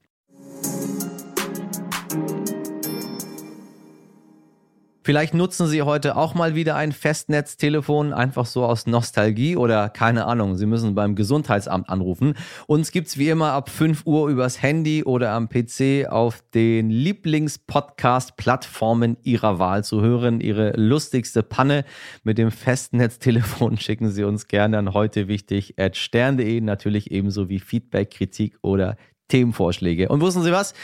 Vielleicht 5.07 5.33
nutzen 5.35 5.69
Sie 5.69 5.83
heute 5.83 6.17
auch 6.17 6.35
mal 6.35 6.57
wieder 6.57 6.75
ein 6.75 6.91
Festnetztelefon, 6.91 8.13
einfach 8.13 8.45
so 8.45 8.65
aus 8.65 8.89
Nostalgie 8.89 9.55
oder 9.55 9.89
keine 9.89 10.25
Ahnung, 10.25 10.57
Sie 10.57 10.67
müssen 10.67 10.97
beim 10.97 11.15
Gesundheitsamt 11.15 11.89
anrufen. 11.89 12.35
Uns 12.67 12.91
gibt's 12.91 13.17
wie 13.17 13.29
immer 13.29 13.53
ab 13.53 13.71
5 13.71 14.05
Uhr 14.05 14.29
übers 14.29 14.61
Handy 14.61 15.05
oder 15.05 15.31
am 15.31 15.49
PC 15.49 16.09
auf 16.09 16.43
den 16.55 16.91
Lieblingspodcast-Plattformen 16.91 19.17
Ihrer 19.23 19.61
Wahl 19.61 19.85
zu 19.85 20.03
hören. 20.03 20.41
Ihre 20.41 20.73
lustigste 20.73 21.45
Panne 21.45 21.85
mit 22.25 22.37
dem 22.37 22.51
Festnetztelefon 22.51 23.77
schicken 23.79 24.11
Sie 24.11 24.25
uns 24.25 24.49
gerne 24.49 24.77
an 24.77 24.93
heute 24.93 25.29
wichtig 25.29 25.79
at 25.79 25.97
stern.de, 25.97 26.61
natürlich 26.61 27.13
ebenso 27.13 27.49
wie 27.49 27.61
Feedback, 27.61 28.11
Kritik 28.11 28.59
oder 28.61 28.97
Themenvorschläge. 29.29 30.09
Und 30.09 30.21
wussten 30.21 30.43
Sie 30.43 30.51
was? 30.51 30.75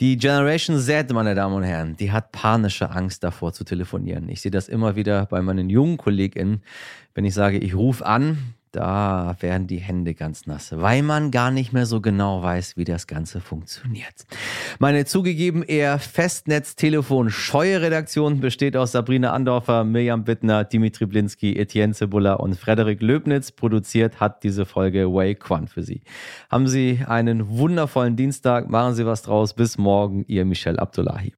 Die 0.00 0.16
Generation 0.16 0.78
Z, 0.78 1.12
meine 1.12 1.34
Damen 1.34 1.56
und 1.56 1.62
Herren, 1.62 1.94
die 1.94 2.10
hat 2.10 2.32
panische 2.32 2.88
Angst 2.90 3.22
davor 3.22 3.52
zu 3.52 3.64
telefonieren. 3.64 4.30
Ich 4.30 4.40
sehe 4.40 4.50
das 4.50 4.66
immer 4.66 4.96
wieder 4.96 5.26
bei 5.26 5.42
meinen 5.42 5.68
jungen 5.68 5.98
KollegInnen, 5.98 6.62
wenn 7.14 7.26
ich 7.26 7.34
sage, 7.34 7.58
ich 7.58 7.74
rufe 7.74 8.06
an, 8.06 8.54
da 8.72 9.36
werden 9.40 9.66
die 9.66 9.78
Hände 9.78 10.14
ganz 10.14 10.46
nass, 10.46 10.72
weil 10.72 11.02
man 11.02 11.30
gar 11.30 11.50
nicht 11.50 11.72
mehr 11.72 11.86
so 11.86 12.00
genau 12.00 12.42
weiß, 12.42 12.76
wie 12.76 12.84
das 12.84 13.06
Ganze 13.06 13.40
funktioniert. 13.40 14.26
Meine 14.78 15.04
zugegeben 15.04 15.62
eher 15.62 15.98
Festnetz-Telefon-scheue 15.98 17.80
Redaktion 17.80 18.40
besteht 18.40 18.76
aus 18.76 18.92
Sabrina 18.92 19.32
Andorfer, 19.32 19.84
Mirjam 19.84 20.24
Bittner, 20.24 20.64
Dimitri 20.64 21.06
Blinski, 21.06 21.56
Etienne 21.56 21.94
Cebula 21.94 22.34
und 22.34 22.56
Frederik 22.56 23.02
Löbnitz. 23.02 23.52
Produziert 23.52 24.20
hat 24.20 24.42
diese 24.44 24.64
Folge 24.64 25.12
Wei 25.12 25.34
Quan 25.34 25.66
für 25.66 25.82
Sie. 25.82 26.02
Haben 26.48 26.68
Sie 26.68 27.00
einen 27.06 27.48
wundervollen 27.48 28.16
Dienstag, 28.16 28.70
machen 28.70 28.94
Sie 28.94 29.06
was 29.06 29.22
draus. 29.22 29.54
Bis 29.54 29.78
morgen, 29.78 30.24
Ihr 30.28 30.44
Michel 30.44 30.78
Abdullahi. 30.78 31.34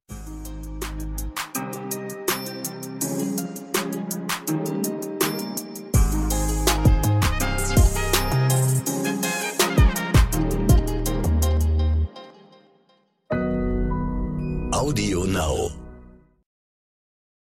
Now. 15.33 15.82